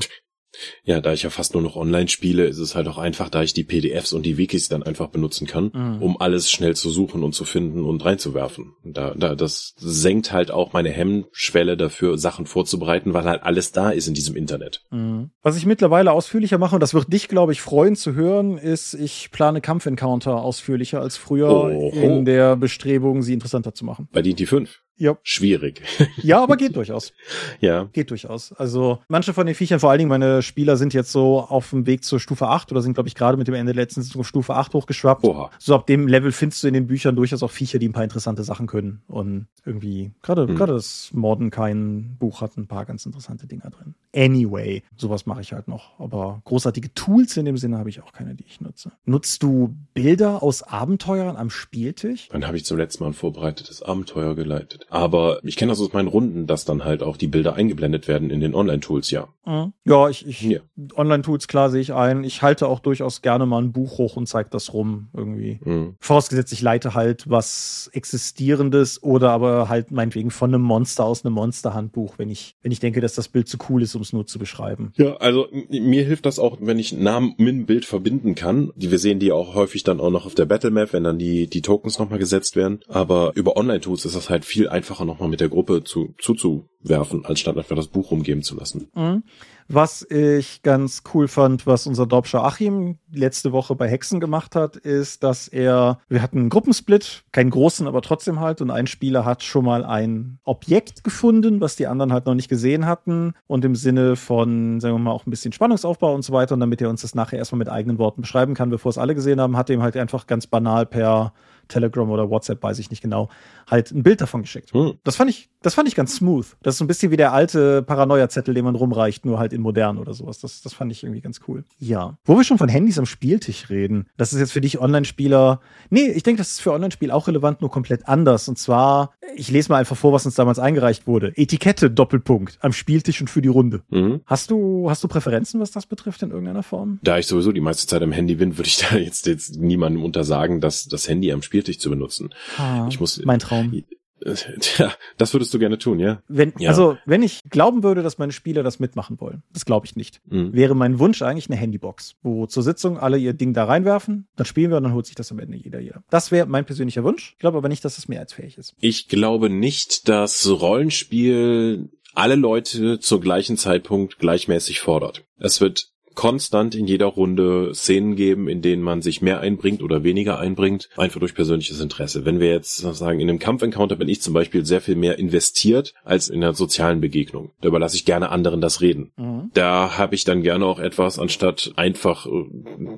[0.83, 3.43] Ja, da ich ja fast nur noch online spiele, ist es halt auch einfach, da
[3.43, 6.03] ich die PDFs und die Wikis dann einfach benutzen kann, mhm.
[6.03, 8.75] um alles schnell zu suchen und zu finden und reinzuwerfen.
[8.85, 13.91] Da, da, das senkt halt auch meine Hemmschwelle dafür, Sachen vorzubereiten, weil halt alles da
[13.91, 14.83] ist in diesem Internet.
[14.91, 15.31] Mhm.
[15.43, 18.95] Was ich mittlerweile ausführlicher mache, und das wird dich, glaube ich, freuen zu hören, ist,
[18.95, 21.91] ich plane Kampfencounter ausführlicher als früher Oho.
[21.93, 24.09] in der Bestrebung, sie interessanter zu machen.
[24.13, 24.81] Bei D&D 5?
[24.99, 25.17] Ja.
[25.23, 25.83] Schwierig.
[26.23, 27.13] Ja, aber geht durchaus.
[27.61, 27.89] Ja.
[27.93, 28.53] Geht durchaus.
[28.53, 31.87] Also manche von den Viechern, vor allen Dingen meine Spieler, sind jetzt so auf dem
[31.87, 34.25] Weg zur Stufe 8 oder sind, glaube ich, gerade mit dem Ende der letzten Saison
[34.25, 35.25] Stufe 8 hochgeschwappt.
[35.25, 35.51] Oha.
[35.59, 38.05] So ab dem Level findest du in den Büchern durchaus auch Viecher, die ein paar
[38.05, 39.03] interessante Sachen können.
[39.07, 40.57] Und irgendwie, gerade hm.
[40.57, 43.95] gerade das Morden kein Buch hat ein paar ganz interessante Dinger drin.
[44.15, 45.99] Anyway, sowas mache ich halt noch.
[45.99, 48.93] Aber großartige Tools in dem Sinne habe ich auch keine, die ich nutze.
[49.05, 52.29] Nutzt du Bilder aus Abenteuern am Spieltisch?
[52.29, 54.87] Dann habe ich zum letzten Mal ein vorbereitetes Abenteuer geleitet.
[54.91, 58.31] Aber ich kenne das aus meinen Runden, dass dann halt auch die Bilder eingeblendet werden
[58.31, 59.29] in den Online-Tools, ja.
[59.45, 59.73] Mhm.
[59.85, 60.61] Ja, ich, ich ja.
[60.95, 62.25] Online-Tools, klar sehe ich ein.
[62.25, 65.61] Ich halte auch durchaus gerne mal ein Buch hoch und zeige das rum irgendwie.
[65.65, 65.97] Mhm.
[66.01, 71.35] Vorausgesetzt, ich leite halt was Existierendes oder aber halt meinetwegen von einem Monster aus einem
[71.35, 74.27] Monster-Handbuch, wenn ich, wenn ich denke, dass das Bild zu cool ist, um es nur
[74.27, 74.93] zu beschreiben.
[74.97, 78.73] Ja, also mir hilft das auch, wenn ich Namen mit einem Bild verbinden kann.
[78.77, 81.47] Die, wir sehen die auch häufig dann auch noch auf der Battlemap, wenn dann die,
[81.47, 82.81] die Tokens nochmal gesetzt werden.
[82.89, 87.41] Aber über Online-Tools ist das halt viel einfacher nochmal mit der Gruppe zu, zuzuwerfen, als
[87.41, 88.89] statt einfach das Buch rumgeben zu lassen.
[88.95, 89.23] Mhm.
[89.71, 94.77] Was ich ganz cool fand, was unser Dorpscher Achim letzte Woche bei Hexen gemacht hat,
[94.77, 99.27] ist, dass er, wir hatten einen Gruppensplit, keinen großen, aber trotzdem halt, und ein Spieler
[99.27, 103.63] hat schon mal ein Objekt gefunden, was die anderen halt noch nicht gesehen hatten, und
[103.63, 106.81] im Sinne von, sagen wir mal, auch ein bisschen Spannungsaufbau und so weiter, und damit
[106.81, 109.59] er uns das nachher erstmal mit eigenen Worten beschreiben kann, bevor es alle gesehen haben,
[109.59, 111.35] hat er ihm halt einfach ganz banal per
[111.69, 113.29] Telegram oder WhatsApp, weiß ich nicht genau,
[113.71, 114.73] halt ein Bild davon geschickt.
[114.73, 114.95] Hm.
[115.05, 116.47] Das fand ich, das fand ich ganz smooth.
[116.63, 119.61] Das ist so ein bisschen wie der alte Paranoia-Zettel, den man rumreicht, nur halt in
[119.61, 120.39] modern oder sowas.
[120.39, 121.65] Das, das fand ich irgendwie ganz cool.
[121.79, 122.17] Ja.
[122.25, 125.61] Wo wir schon von Handys am Spieltisch reden, das ist jetzt für dich Online-Spieler.
[125.91, 128.49] Nee, ich denke, das ist für Online-Spiel auch relevant, nur komplett anders.
[128.49, 131.33] Und zwar, ich lese mal einfach vor, was uns damals eingereicht wurde.
[131.37, 133.83] Etikette, Doppelpunkt, am Spieltisch und für die Runde.
[133.91, 134.21] Mhm.
[134.27, 137.01] Hast du, hast du Präferenzen, was das betrifft in irgendeiner Form?
[137.03, 140.05] Da ich sowieso die meiste Zeit am Handy bin, würde ich da jetzt, jetzt niemandem
[140.05, 142.31] untersagen, dass das Handy am Spieltisch zu benutzen.
[142.57, 143.73] Ah, ich muss, mein Traum.
[144.61, 146.23] Tja, das würdest du gerne tun, ja?
[146.29, 146.71] Wenn, ja.
[146.71, 150.21] Also, wenn ich glauben würde, dass meine Spieler das mitmachen wollen, das glaube ich nicht,
[150.27, 150.53] mhm.
[150.53, 154.47] wäre mein Wunsch eigentlich eine Handybox, wo zur Sitzung alle ihr Ding da reinwerfen, dann
[154.47, 156.03] spielen wir und dann holt sich das am Ende jeder jeder.
[156.11, 157.33] Das wäre mein persönlicher Wunsch.
[157.35, 158.75] Ich glaube aber nicht, dass es mehrheitsfähig ist.
[158.81, 165.25] Ich glaube nicht, dass Rollenspiel alle Leute zur gleichen Zeitpunkt gleichmäßig fordert.
[165.39, 170.03] Es wird konstant in jeder Runde Szenen geben, in denen man sich mehr einbringt oder
[170.03, 172.25] weniger einbringt, einfach durch persönliches Interesse.
[172.25, 175.95] Wenn wir jetzt sagen, in einem Kampfencounter bin ich zum Beispiel sehr viel mehr investiert
[176.03, 177.53] als in einer sozialen Begegnung.
[177.61, 179.13] Da überlasse ich gerne anderen das Reden.
[179.17, 179.53] Mhm.
[179.55, 182.31] Da habe ich dann gerne auch etwas, anstatt einfach, äh,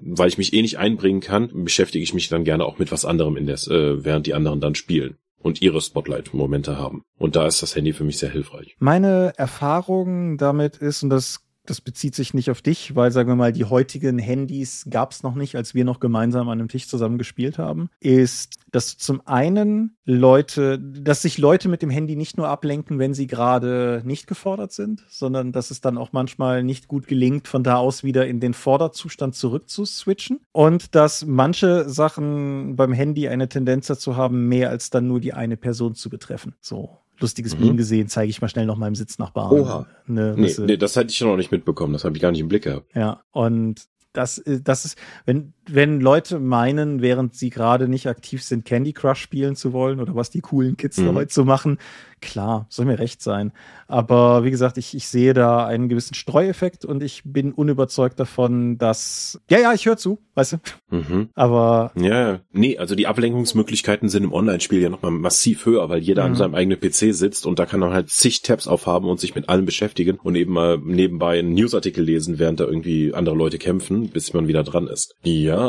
[0.01, 3.05] weil ich mich eh nicht einbringen kann, beschäftige ich mich dann gerne auch mit was
[3.05, 7.03] anderem in des, äh, während die anderen dann spielen und ihre Spotlight-Momente haben.
[7.19, 8.77] Und da ist das Handy für mich sehr hilfreich.
[8.79, 13.37] Meine Erfahrung damit ist, und das das bezieht sich nicht auf dich, weil, sagen wir
[13.37, 16.89] mal, die heutigen Handys gab es noch nicht, als wir noch gemeinsam an einem Tisch
[16.89, 22.37] zusammen gespielt haben, ist, dass zum einen Leute, dass sich Leute mit dem Handy nicht
[22.37, 26.89] nur ablenken, wenn sie gerade nicht gefordert sind, sondern dass es dann auch manchmal nicht
[26.89, 30.41] gut gelingt, von da aus wieder in den Vorderzustand zurück zu switchen.
[30.53, 35.35] Und dass manche Sachen beim Handy eine Tendenz dazu haben, mehr als dann nur die
[35.35, 36.55] eine Person zu betreffen.
[36.61, 37.65] So lustiges mhm.
[37.65, 39.53] Meme gesehen, zeige ich mal schnell noch meinem Sitznachbarn.
[39.53, 39.87] Oha.
[40.07, 42.49] Ne, nee, nee, das hätte ich noch nicht mitbekommen, das habe ich gar nicht im
[42.49, 42.95] Blick gehabt.
[42.95, 48.43] Ja, und das, äh, das ist, wenn, wenn Leute meinen, während sie gerade nicht aktiv
[48.43, 51.15] sind, Candy Crush spielen zu wollen oder was die coolen Kids mhm.
[51.15, 51.79] heute so machen,
[52.21, 53.53] klar, soll mir recht sein.
[53.89, 58.79] Aber wie gesagt, ich, ich sehe da einen gewissen Streueffekt und ich bin unüberzeugt davon,
[58.79, 59.41] dass.
[59.49, 60.57] Ja, ja, ich höre zu, weißt du.
[60.91, 61.29] Mhm.
[61.35, 61.93] Aber.
[61.97, 66.31] Ja, nee, also die Ablenkungsmöglichkeiten sind im Online-Spiel ja nochmal massiv höher, weil jeder mhm.
[66.31, 69.35] an seinem eigenen PC sitzt und da kann man halt zig Tabs aufhaben und sich
[69.35, 73.59] mit allem beschäftigen und eben mal nebenbei einen Newsartikel lesen, während da irgendwie andere Leute
[73.59, 75.17] kämpfen, bis man wieder dran ist.
[75.23, 75.60] Ja,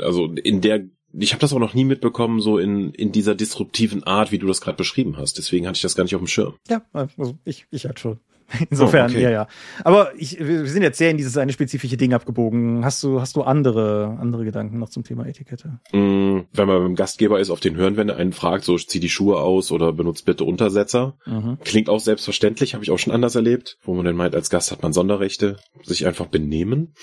[0.00, 4.04] also in der ich habe das auch noch nie mitbekommen, so in, in dieser disruptiven
[4.04, 5.38] Art, wie du das gerade beschrieben hast.
[5.38, 6.54] Deswegen hatte ich das gar nicht auf dem Schirm.
[6.68, 8.20] Ja, also ich, ich halt schon.
[8.70, 9.22] Insofern, oh, okay.
[9.22, 9.46] ja, ja.
[9.84, 12.84] Aber ich, wir sind jetzt sehr in dieses eine spezifische Ding abgebogen.
[12.84, 15.80] Hast du, hast du andere, andere Gedanken noch zum Thema Etikette?
[15.92, 19.00] Mm, wenn man beim Gastgeber ist, auf den hören, wenn er einen fragt, so zieh
[19.00, 21.18] die Schuhe aus oder benutzt bitte Untersetzer.
[21.26, 21.58] Mhm.
[21.62, 24.72] Klingt auch selbstverständlich, habe ich auch schon anders erlebt, wo man dann meint, als Gast
[24.72, 26.94] hat man Sonderrechte, sich einfach benehmen.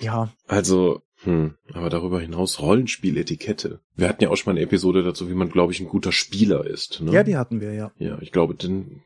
[0.00, 0.32] Ja.
[0.46, 3.80] Also, hm, aber darüber hinaus Rollenspieletikette.
[3.96, 6.12] Wir hatten ja auch schon mal eine Episode dazu, wie man, glaube ich, ein guter
[6.12, 7.00] Spieler ist.
[7.00, 7.12] Ne?
[7.12, 7.92] Ja, die hatten wir, ja.
[7.98, 9.02] Ja, ich glaube, den,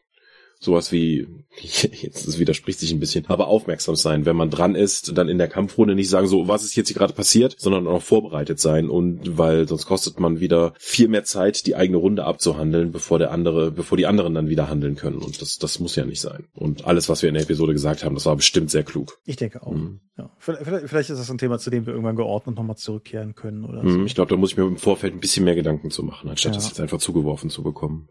[0.60, 1.26] sowas wie,
[1.60, 5.48] jetzt widerspricht sich ein bisschen, aber aufmerksam sein, wenn man dran ist, dann in der
[5.48, 9.38] Kampfrunde nicht sagen, so, was ist jetzt hier gerade passiert, sondern auch vorbereitet sein und
[9.38, 13.70] weil sonst kostet man wieder viel mehr Zeit, die eigene Runde abzuhandeln, bevor der andere,
[13.70, 16.46] bevor die anderen dann wieder handeln können und das, das muss ja nicht sein.
[16.54, 19.18] Und alles, was wir in der Episode gesagt haben, das war bestimmt sehr klug.
[19.24, 19.72] Ich denke auch.
[19.72, 20.00] Mhm.
[20.16, 20.30] Ja.
[20.38, 23.84] Vielleicht, vielleicht, ist das ein Thema, zu dem wir irgendwann geordnet nochmal zurückkehren können oder
[23.84, 24.04] mhm, so.
[24.04, 26.52] Ich glaube, da muss ich mir im Vorfeld ein bisschen mehr Gedanken zu machen, anstatt
[26.52, 26.56] ja.
[26.56, 28.08] das jetzt einfach zugeworfen zu bekommen.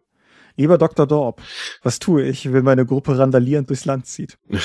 [0.57, 1.07] Lieber Dr.
[1.07, 1.41] Dorp,
[1.83, 4.37] was tue ich, wenn meine Gruppe randalierend durchs Land zieht?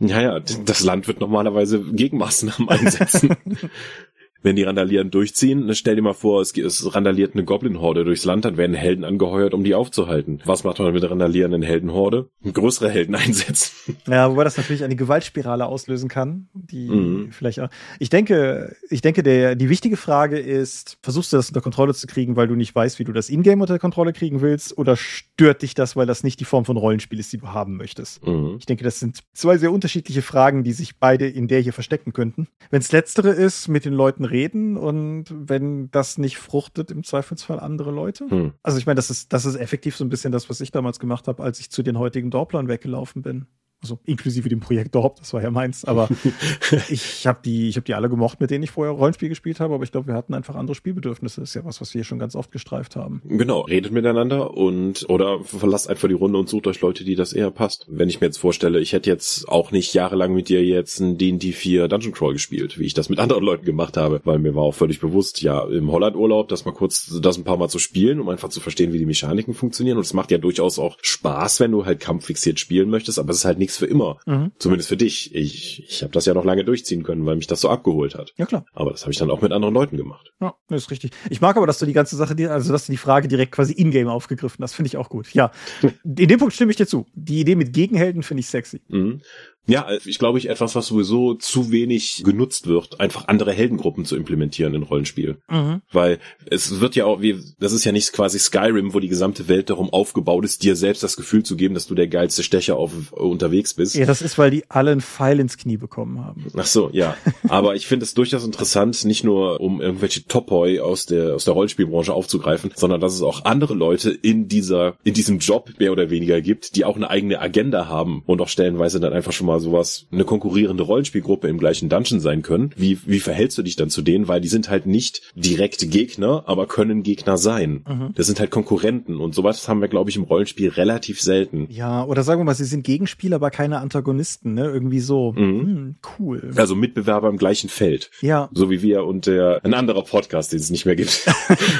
[0.00, 3.36] Ja, ja, das Land wird normalerweise Gegenmaßnahmen einsetzen.
[4.42, 8.24] wenn die Randalieren durchziehen, dann stell dir mal vor, es, es randaliert eine Goblin-Horde durchs
[8.24, 10.40] Land, dann werden Helden angeheuert, um die aufzuhalten.
[10.44, 12.28] Was macht man mit der randalierenden Heldenhorde?
[12.52, 13.96] Größere Helden einsetzen.
[14.06, 17.32] Ja, wobei das natürlich eine Gewaltspirale auslösen kann, die mhm.
[17.32, 17.68] vielleicht auch.
[17.98, 22.06] Ich denke, ich denke, der, die wichtige Frage ist, versuchst du das unter Kontrolle zu
[22.06, 25.62] kriegen, weil du nicht weißt, wie du das Ingame unter Kontrolle kriegen willst, oder stört
[25.62, 28.24] dich das, weil das nicht die Form von Rollenspiel ist, die du haben möchtest?
[28.26, 28.56] Mhm.
[28.58, 32.12] Ich denke, das sind zwei sehr unterschiedliche Fragen, die sich beide in der hier verstecken
[32.12, 32.48] könnten.
[32.70, 37.60] Wenn es letztere ist, mit den Leuten reden und wenn das nicht fruchtet, im Zweifelsfall
[37.60, 38.28] andere Leute.
[38.28, 38.52] Hm.
[38.62, 40.98] Also ich meine, das ist, das ist effektiv so ein bisschen das, was ich damals
[40.98, 43.46] gemacht habe, als ich zu den heutigen Dorplern weggelaufen bin
[43.80, 46.08] also inklusive dem Projekt Dorp, das war ja meins, aber
[46.88, 49.74] ich habe die, ich habe die alle gemocht, mit denen ich vorher Rollenspiel gespielt habe,
[49.74, 51.40] aber ich glaube, wir hatten einfach andere Spielbedürfnisse.
[51.40, 53.22] Das ist ja was, was wir schon ganz oft gestreift haben.
[53.24, 57.32] Genau, redet miteinander und oder verlasst einfach die Runde und sucht euch Leute, die das
[57.32, 57.86] eher passt.
[57.88, 61.16] Wenn ich mir jetzt vorstelle, ich hätte jetzt auch nicht jahrelang mit dir jetzt ein
[61.16, 64.54] D&D 4 Dungeon Crawl gespielt, wie ich das mit anderen Leuten gemacht habe, weil mir
[64.54, 67.78] war auch völlig bewusst, ja, im Holland-Urlaub, das mal kurz, das ein paar Mal zu
[67.78, 70.96] spielen, um einfach zu verstehen, wie die Mechaniken funktionieren und es macht ja durchaus auch
[71.00, 74.18] Spaß, wenn du halt kampffixiert spielen möchtest, aber es ist halt nichts für immer.
[74.26, 74.52] Mhm.
[74.58, 75.34] Zumindest für dich.
[75.34, 78.32] Ich, ich habe das ja noch lange durchziehen können, weil mich das so abgeholt hat.
[78.36, 78.64] Ja, klar.
[78.72, 80.32] Aber das habe ich dann auch mit anderen Leuten gemacht.
[80.40, 81.12] Ja, das ist richtig.
[81.28, 83.74] Ich mag aber, dass du die ganze Sache, also dass du die Frage direkt quasi
[83.74, 85.32] in-game aufgegriffen hast, finde ich auch gut.
[85.34, 85.52] Ja,
[86.04, 87.06] in dem Punkt stimme ich dir zu.
[87.14, 88.80] Die Idee mit Gegenhelden finde ich sexy.
[88.88, 89.20] Mhm.
[89.66, 94.16] Ja, ich glaube ich etwas, was sowieso zu wenig genutzt wird, einfach andere Heldengruppen zu
[94.16, 95.38] implementieren in Rollenspiel.
[95.50, 95.82] Mhm.
[95.92, 99.46] Weil es wird ja auch, wie, das ist ja nicht quasi Skyrim, wo die gesamte
[99.46, 102.76] Welt darum aufgebaut ist, dir selbst das Gefühl zu geben, dass du der geilste Stecher
[102.76, 103.94] auf, unterwegs bist.
[103.94, 106.46] Ja, das ist, weil die alle einen Pfeil ins Knie bekommen haben.
[106.56, 107.14] Ach so, ja.
[107.48, 111.52] Aber ich finde es durchaus interessant, nicht nur um irgendwelche Topoi aus der, aus der
[111.52, 116.08] Rollenspielbranche aufzugreifen, sondern dass es auch andere Leute in dieser, in diesem Job mehr oder
[116.08, 119.57] weniger gibt, die auch eine eigene Agenda haben und auch stellenweise dann einfach schon mal
[119.60, 122.70] sowas, eine konkurrierende Rollenspielgruppe im gleichen Dungeon sein können.
[122.76, 124.28] Wie, wie verhältst du dich dann zu denen?
[124.28, 127.84] Weil die sind halt nicht direkte Gegner, aber können Gegner sein.
[127.88, 128.10] Mhm.
[128.14, 131.66] Das sind halt Konkurrenten und sowas haben wir, glaube ich, im Rollenspiel relativ selten.
[131.70, 134.64] Ja, oder sagen wir mal, sie sind Gegenspieler, aber keine Antagonisten, ne?
[134.64, 135.32] Irgendwie so.
[135.32, 135.60] Mhm.
[135.60, 136.50] Hm, cool.
[136.56, 138.10] Also Mitbewerber im gleichen Feld.
[138.20, 138.48] Ja.
[138.52, 141.26] So wie wir und der, ein anderer Podcast, den es nicht mehr gibt.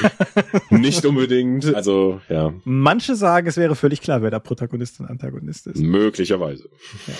[0.69, 1.73] nicht unbedingt.
[1.73, 2.53] Also, ja.
[2.63, 5.79] Manche sagen, es wäre völlig klar, wer der Protagonist und Antagonist ist.
[5.79, 6.69] Möglicherweise.
[7.07, 7.13] Ja.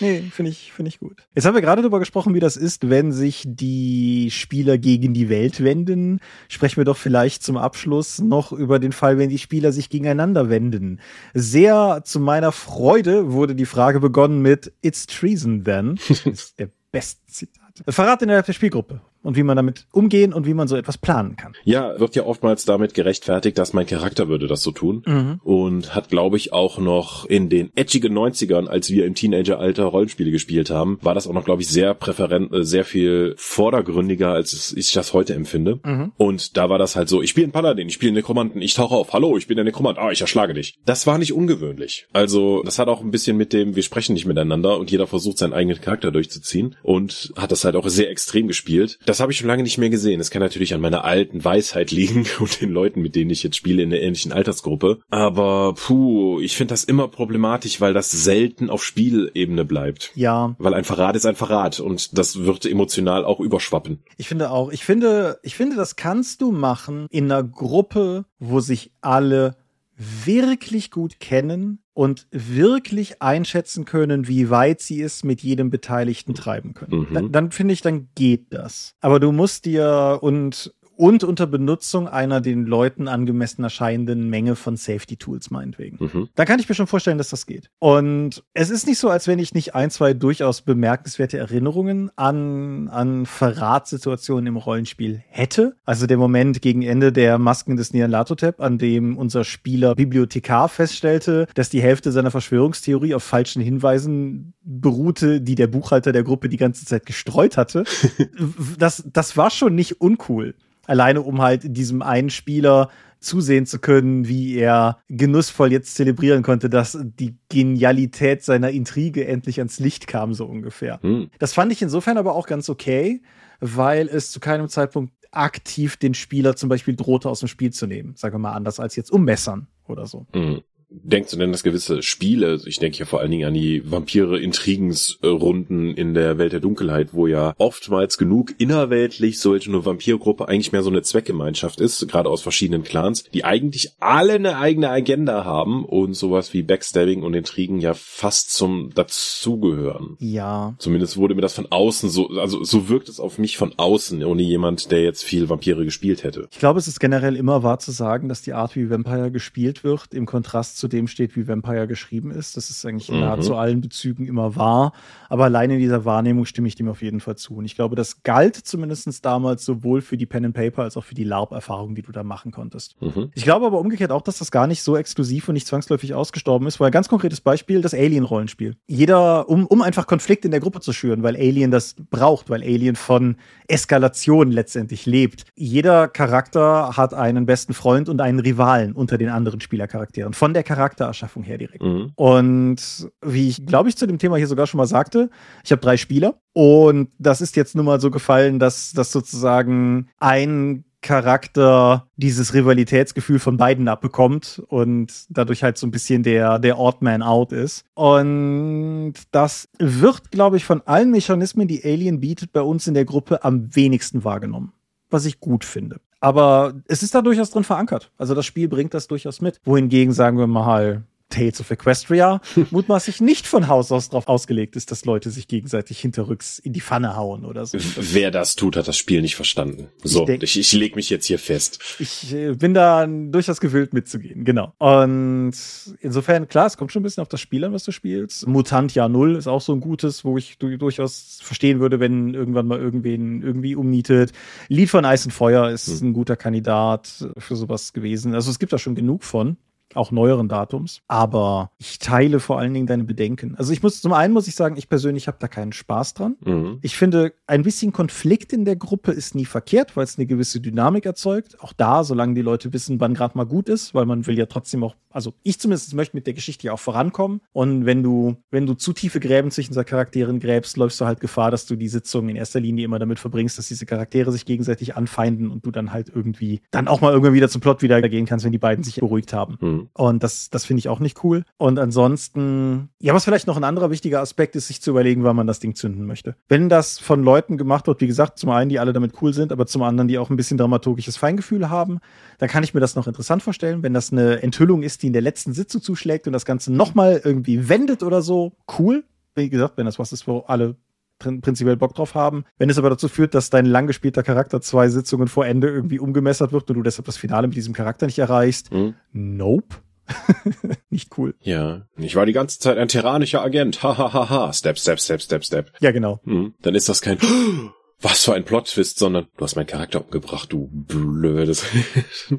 [0.00, 1.26] Nee, finde ich, finde ich gut.
[1.34, 5.28] Jetzt haben wir gerade darüber gesprochen, wie das ist, wenn sich die Spieler gegen die
[5.28, 6.20] Welt wenden.
[6.48, 10.48] Sprechen wir doch vielleicht zum Abschluss noch über den Fall, wenn die Spieler sich gegeneinander
[10.48, 11.00] wenden.
[11.34, 15.98] Sehr zu meiner Freude wurde die Frage begonnen mit It's treason then.
[16.08, 17.82] Das ist der beste Zitat.
[17.88, 19.00] Verrat innerhalb der Spielgruppe.
[19.22, 21.52] Und wie man damit umgehen und wie man so etwas planen kann.
[21.64, 25.02] Ja, wird ja oftmals damit gerechtfertigt, dass mein Charakter würde das so tun.
[25.06, 25.40] Mhm.
[25.42, 30.30] Und hat, glaube ich, auch noch in den edgigen 90ern, als wir im Teenageralter Rollenspiele
[30.30, 34.72] gespielt haben, war das auch noch, glaube ich, sehr präferent, äh, sehr viel vordergründiger, als
[34.76, 35.80] ich das heute empfinde.
[35.84, 36.12] Mhm.
[36.16, 38.74] Und da war das halt so, ich spiele einen Paladin, ich spiele einen Nekromanten, ich
[38.74, 40.78] tauche auf, hallo, ich bin der Nekromant, ah, ich erschlage dich.
[40.86, 42.06] Das war nicht ungewöhnlich.
[42.12, 45.38] Also, das hat auch ein bisschen mit dem, wir sprechen nicht miteinander und jeder versucht
[45.38, 48.98] seinen eigenen Charakter durchzuziehen und hat das halt auch sehr extrem gespielt.
[49.10, 50.20] Das habe ich schon lange nicht mehr gesehen.
[50.20, 53.56] Es kann natürlich an meiner alten Weisheit liegen und den Leuten, mit denen ich jetzt
[53.56, 55.00] spiele in der ähnlichen Altersgruppe.
[55.10, 60.12] Aber puh, ich finde das immer problematisch, weil das selten auf Spielebene bleibt.
[60.14, 60.54] Ja.
[60.58, 63.98] Weil ein Verrat ist ein Verrat und das wird emotional auch überschwappen.
[64.16, 68.60] Ich finde auch, ich finde, ich finde, das kannst du machen in einer Gruppe, wo
[68.60, 69.56] sich alle
[69.96, 76.72] wirklich gut kennen und wirklich einschätzen können, wie weit sie es mit jedem Beteiligten treiben
[76.72, 77.00] können.
[77.00, 77.12] Mhm.
[77.12, 78.94] Dann, dann finde ich, dann geht das.
[79.02, 84.76] Aber du musst dir und und unter Benutzung einer den Leuten angemessen erscheinenden Menge von
[84.76, 85.96] Safety Tools meinetwegen.
[85.98, 86.28] Mhm.
[86.34, 87.70] Da kann ich mir schon vorstellen, dass das geht.
[87.78, 92.88] Und es ist nicht so, als wenn ich nicht ein, zwei durchaus bemerkenswerte Erinnerungen an,
[92.88, 95.74] an Verratssituationen im Rollenspiel hätte.
[95.86, 101.46] Also der Moment gegen Ende der Masken des Nialatotep, an dem unser Spieler Bibliothekar feststellte,
[101.54, 106.58] dass die Hälfte seiner Verschwörungstheorie auf falschen Hinweisen beruhte, die der Buchhalter der Gruppe die
[106.58, 107.84] ganze Zeit gestreut hatte.
[108.78, 110.54] das, das war schon nicht uncool
[110.90, 116.68] alleine um halt diesem einen Spieler zusehen zu können, wie er genussvoll jetzt zelebrieren konnte,
[116.68, 120.98] dass die Genialität seiner Intrige endlich ans Licht kam, so ungefähr.
[121.02, 121.30] Hm.
[121.38, 123.22] Das fand ich insofern aber auch ganz okay,
[123.60, 127.86] weil es zu keinem Zeitpunkt aktiv den Spieler zum Beispiel drohte, aus dem Spiel zu
[127.86, 128.16] nehmen.
[128.16, 130.26] Sagen wir mal anders als jetzt ummessern oder so.
[130.32, 133.82] Hm denkst du denn, dass gewisse Spiele, ich denke ja vor allen Dingen an die
[133.90, 140.72] Vampire-Intrigensrunden in der Welt der Dunkelheit, wo ja oftmals genug innerweltlich solche eine Vampirgruppe eigentlich
[140.72, 145.44] mehr so eine Zweckgemeinschaft ist, gerade aus verschiedenen Clans, die eigentlich alle eine eigene Agenda
[145.44, 150.16] haben und sowas wie Backstabbing und Intrigen ja fast zum dazugehören.
[150.18, 150.74] Ja.
[150.78, 154.24] Zumindest wurde mir das von außen so, also so wirkt es auf mich von außen,
[154.24, 156.48] ohne jemand, der jetzt viel Vampire gespielt hätte.
[156.50, 159.84] Ich glaube, es ist generell immer wahr zu sagen, dass die Art, wie Vampire gespielt
[159.84, 162.56] wird, im Kontrast zu dem steht, wie Vampire geschrieben ist.
[162.56, 163.22] Das ist eigentlich in mhm.
[163.22, 164.92] nahezu allen Bezügen immer wahr.
[165.28, 167.54] Aber allein in dieser Wahrnehmung stimme ich dem auf jeden Fall zu.
[167.56, 171.04] Und ich glaube, das galt zumindest damals sowohl für die Pen and Paper als auch
[171.04, 173.00] für die LARP-Erfahrung, die du da machen konntest.
[173.00, 173.30] Mhm.
[173.34, 176.66] Ich glaube aber umgekehrt auch, dass das gar nicht so exklusiv und nicht zwangsläufig ausgestorben
[176.66, 178.76] ist, weil ganz konkretes Beispiel, das Alien-Rollenspiel.
[178.86, 182.62] Jeder, um, um einfach Konflikt in der Gruppe zu schüren, weil Alien das braucht, weil
[182.62, 183.36] Alien von
[183.68, 185.44] Eskalation letztendlich lebt.
[185.54, 190.32] Jeder Charakter hat einen besten Freund und einen Rivalen unter den anderen Spielercharakteren.
[190.32, 191.82] Von der Charaktererschaffung her direkt.
[191.82, 192.12] Mhm.
[192.14, 195.28] Und wie ich, glaube ich, zu dem Thema hier sogar schon mal sagte,
[195.64, 200.08] ich habe drei Spieler und das ist jetzt nun mal so gefallen, dass das sozusagen
[200.18, 206.78] ein Charakter dieses Rivalitätsgefühl von beiden abbekommt und dadurch halt so ein bisschen der, der
[206.78, 207.84] Odd Man Out ist.
[207.94, 213.06] Und das wird, glaube ich, von allen Mechanismen, die Alien bietet, bei uns in der
[213.06, 214.72] Gruppe am wenigsten wahrgenommen.
[215.08, 216.00] Was ich gut finde.
[216.20, 218.10] Aber es ist da durchaus drin verankert.
[218.18, 219.60] Also das Spiel bringt das durchaus mit.
[219.64, 224.90] Wohingegen, sagen wir mal, Tales of Equestria mutmaßlich nicht von Haus aus darauf ausgelegt ist,
[224.90, 227.78] dass Leute sich gegenseitig hinterrücks in die Pfanne hauen oder so.
[227.96, 229.88] Wer das tut, hat das Spiel nicht verstanden.
[230.02, 231.78] So, ich, denk, ich, ich leg mich jetzt hier fest.
[231.98, 234.74] Ich äh, bin da durchaus gewillt mitzugehen, genau.
[234.78, 235.54] Und
[236.00, 238.46] insofern, klar, es kommt schon ein bisschen auf das Spiel an, was du spielst.
[238.46, 242.66] Mutant Jahr Null ist auch so ein gutes, wo ich durchaus verstehen würde, wenn irgendwann
[242.66, 244.32] mal irgendwen irgendwie umnietet.
[244.68, 246.08] Lied von Eis und Feuer ist hm.
[246.08, 248.34] ein guter Kandidat für sowas gewesen.
[248.34, 249.56] Also es gibt da schon genug von
[249.94, 251.00] auch neueren Datums.
[251.08, 253.54] Aber ich teile vor allen Dingen deine Bedenken.
[253.56, 256.36] Also ich muss, zum einen muss ich sagen, ich persönlich habe da keinen Spaß dran.
[256.44, 256.78] Mhm.
[256.82, 260.60] Ich finde, ein bisschen Konflikt in der Gruppe ist nie verkehrt, weil es eine gewisse
[260.60, 261.60] Dynamik erzeugt.
[261.60, 264.46] Auch da, solange die Leute wissen, wann gerade mal gut ist, weil man will ja
[264.46, 267.40] trotzdem auch, also ich zumindest möchte mit der Geschichte ja auch vorankommen.
[267.52, 271.20] Und wenn du, wenn du zu tiefe Gräben zwischen seinen Charakteren gräbst, läufst du halt
[271.20, 274.44] Gefahr, dass du die Sitzung in erster Linie immer damit verbringst, dass diese Charaktere sich
[274.44, 278.00] gegenseitig anfeinden und du dann halt irgendwie dann auch mal irgendwann wieder zum Plot wieder
[278.08, 279.56] gehen kannst, wenn die beiden sich beruhigt haben.
[279.60, 279.79] Mhm.
[279.94, 281.44] Und das, das finde ich auch nicht cool.
[281.56, 285.36] Und ansonsten, ja, was vielleicht noch ein anderer wichtiger Aspekt ist, sich zu überlegen, wann
[285.36, 286.36] man das Ding zünden möchte.
[286.48, 289.52] Wenn das von Leuten gemacht wird, wie gesagt, zum einen, die alle damit cool sind,
[289.52, 292.00] aber zum anderen, die auch ein bisschen dramaturgisches Feingefühl haben,
[292.38, 293.82] dann kann ich mir das noch interessant vorstellen.
[293.82, 297.20] Wenn das eine Enthüllung ist, die in der letzten Sitzung zuschlägt und das Ganze nochmal
[297.24, 299.04] irgendwie wendet oder so, cool.
[299.34, 300.76] Wie gesagt, wenn das was ist, wo alle
[301.20, 302.44] prinzipiell Bock drauf haben.
[302.58, 306.00] Wenn es aber dazu führt, dass dein lang gespielter Charakter zwei Sitzungen vor Ende irgendwie
[306.00, 308.94] umgemessert wird und du deshalb das Finale mit diesem Charakter nicht erreichst, mhm.
[309.12, 309.76] nope.
[310.90, 311.34] nicht cool.
[311.40, 311.86] Ja.
[311.96, 313.82] Ich war die ganze Zeit ein tyrannischer Agent.
[313.82, 314.52] Hahaha.
[314.52, 315.72] step, step, step, step, step.
[315.80, 316.20] Ja, genau.
[316.24, 316.54] Mhm.
[316.62, 317.18] Dann ist das kein
[318.00, 321.64] was für ein Plot-Twist, sondern du hast meinen Charakter umgebracht, du blödes.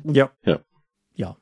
[0.03, 0.31] ja.
[0.43, 0.59] Ja.
[1.15, 1.37] Ja.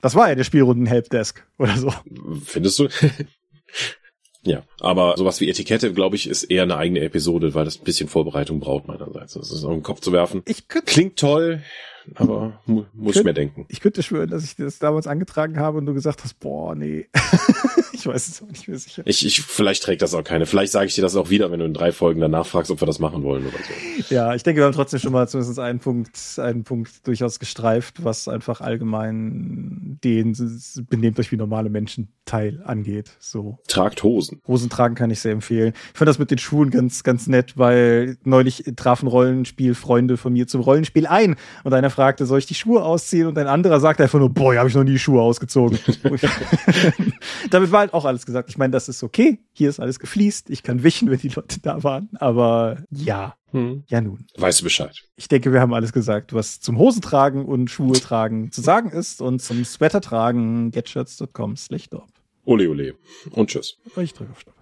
[0.00, 1.92] Das war ja der Spielrunden-Helpdesk oder so.
[2.44, 2.88] Findest du?
[4.42, 7.84] ja, aber sowas wie Etikette, glaube ich, ist eher eine eigene Episode, weil das ein
[7.84, 9.34] bisschen Vorbereitung braucht meinerseits.
[9.34, 10.42] Das ist auf den Kopf zu werfen.
[10.46, 11.62] Ich Klingt toll,
[12.14, 13.66] aber mu muss könnt, ich mir denken.
[13.68, 17.08] Ich könnte schwören, dass ich das damals angetragen habe und du gesagt hast, boah, nee.
[17.92, 19.02] ich weiß es auch nicht mehr sicher.
[19.06, 20.46] Ich, ich, vielleicht trägt das auch keine.
[20.46, 22.80] Vielleicht sage ich dir das auch wieder, wenn du in drei Folgen danach fragst, ob
[22.80, 24.14] wir das machen wollen oder so.
[24.14, 28.04] Ja, ich denke, wir haben trotzdem schon mal zumindest einen Punkt, einen Punkt durchaus gestreift,
[28.04, 30.36] was einfach allgemein den
[30.88, 33.12] benehmt euch wie normale Menschen Teil angeht.
[33.20, 33.58] So.
[33.68, 34.42] Tragt Hosen.
[34.46, 35.72] Hosen tragen kann ich sehr empfehlen.
[35.92, 40.46] Ich fand das mit den Schuhen ganz, ganz nett, weil neulich trafen Rollenspielfreunde von mir
[40.46, 43.26] zum Rollenspiel ein und einer fragte, soll ich die Schuhe ausziehen?
[43.26, 45.78] Und ein anderer sagte einfach nur, boah, habe ich noch nie die Schuhe ausgezogen.
[47.50, 48.50] Damit war halt auch alles gesagt.
[48.50, 49.38] Ich meine, das ist okay.
[49.52, 50.50] Hier ist alles gefliest.
[50.50, 52.10] Ich kann wischen, wenn die Leute da waren.
[52.20, 53.84] Aber ja, hm.
[53.88, 54.26] ja nun.
[54.36, 55.02] Weißt du Bescheid.
[55.16, 59.22] Ich denke, wir haben alles gesagt, was zum Hosentragen und Schuhe tragen zu sagen ist
[59.22, 61.88] und zum Sweater tragen getshirts.com slash
[62.44, 62.94] Ole, ole.
[63.30, 63.78] Und tschüss.
[63.96, 64.55] Ich drücke auf Stopp.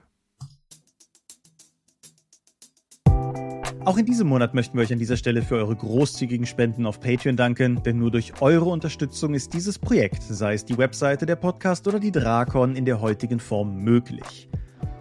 [3.87, 7.01] Auch in diesem Monat möchten wir euch an dieser Stelle für eure großzügigen Spenden auf
[7.01, 11.37] Patreon danken, denn nur durch eure Unterstützung ist dieses Projekt, sei es die Webseite, der
[11.37, 14.49] Podcast oder die Drakon, in der heutigen Form möglich.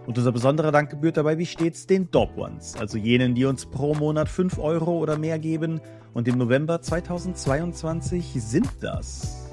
[0.06, 3.66] Und unser besonderer Dank gebührt dabei wie stets den Dog Ones, also jenen, die uns
[3.66, 5.80] pro Monat 5 Euro oder mehr geben.
[6.14, 9.50] Und im November 2022 sind das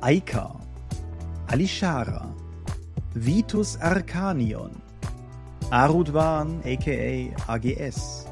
[0.00, 0.58] Aika,
[1.48, 2.34] Alishara,
[3.12, 4.85] Vitus Arcanion,
[5.70, 8.26] Arudwan aka AGS,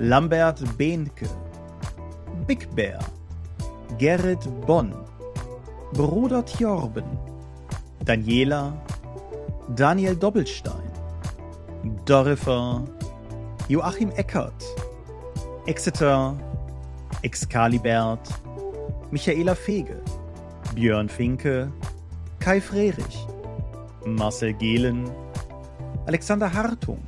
[0.00, 1.28] Lambert Behnke,
[2.46, 2.98] Big Bear,
[3.96, 4.92] Gerrit Bonn,
[5.92, 7.16] Bruder Tjorben,
[8.04, 8.72] Daniela,
[9.76, 10.90] Daniel Doppelstein,
[12.04, 12.82] Dorifer,
[13.68, 14.64] Joachim Eckert,
[15.66, 16.34] Exeter,
[17.22, 18.28] Excalibert,
[19.12, 20.02] Michaela Fege,
[20.74, 21.70] Björn Finke,
[22.40, 23.26] Kai Frerich,
[24.04, 25.08] Marcel Gehlen,
[26.08, 27.02] Alexander Hartung,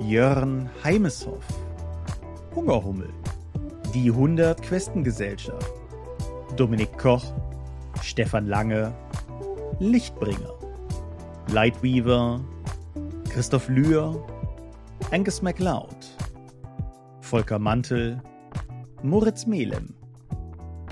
[0.00, 1.46] Jörn Heimeshoff,
[2.56, 3.08] Hungerhummel,
[3.94, 5.72] die 100 Questengesellschaft,
[6.56, 7.22] Dominik Koch,
[8.02, 8.92] Stefan Lange,
[9.78, 10.54] Lichtbringer,
[11.52, 12.40] Lightweaver,
[13.28, 14.20] Christoph Lühr,
[15.12, 16.18] Angus MacLeod,
[17.20, 18.20] Volker Mantel,
[19.04, 19.94] Moritz Melem,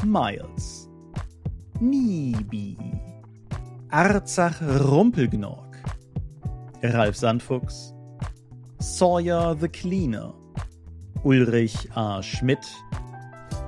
[0.04, 0.88] Miles,
[1.80, 2.76] Nibi,
[3.90, 5.67] Arzach Rumpelgnorg,
[6.82, 7.92] Ralf Sandfuchs,
[8.78, 10.32] Sawyer the Cleaner,
[11.24, 12.22] Ulrich A.
[12.22, 12.64] Schmidt,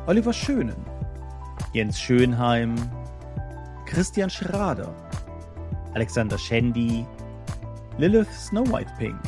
[0.06, 0.84] Oliver Schönen,
[1.72, 2.76] Jens Schönheim,
[3.86, 4.94] Christian Schrader,
[5.94, 7.04] Alexander Schendi,
[7.98, 9.20] Lilith Snow White Pink,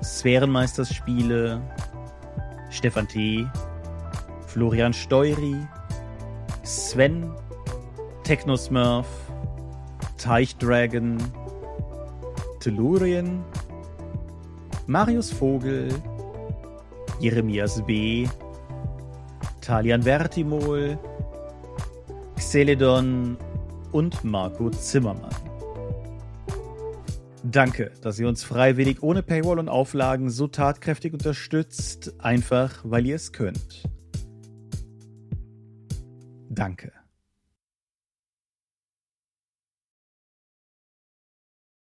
[0.00, 1.60] Sphärenmeisterspiele,
[2.70, 3.48] Stefan T.,
[4.46, 5.68] Florian Steury,
[6.62, 7.34] Sven,
[8.22, 9.06] Technosmurf,
[10.18, 11.18] Teichdragon,
[12.60, 13.42] Tellurien,
[14.86, 15.88] Marius Vogel,
[17.18, 18.28] Jeremias B.,
[19.60, 20.98] Talian Vertimol,
[22.36, 23.36] Xeledon
[23.92, 25.34] und Marco Zimmermann.
[27.42, 33.16] Danke, dass ihr uns freiwillig ohne Paywall und Auflagen so tatkräftig unterstützt, einfach weil ihr
[33.16, 33.84] es könnt.
[36.50, 36.92] Danke.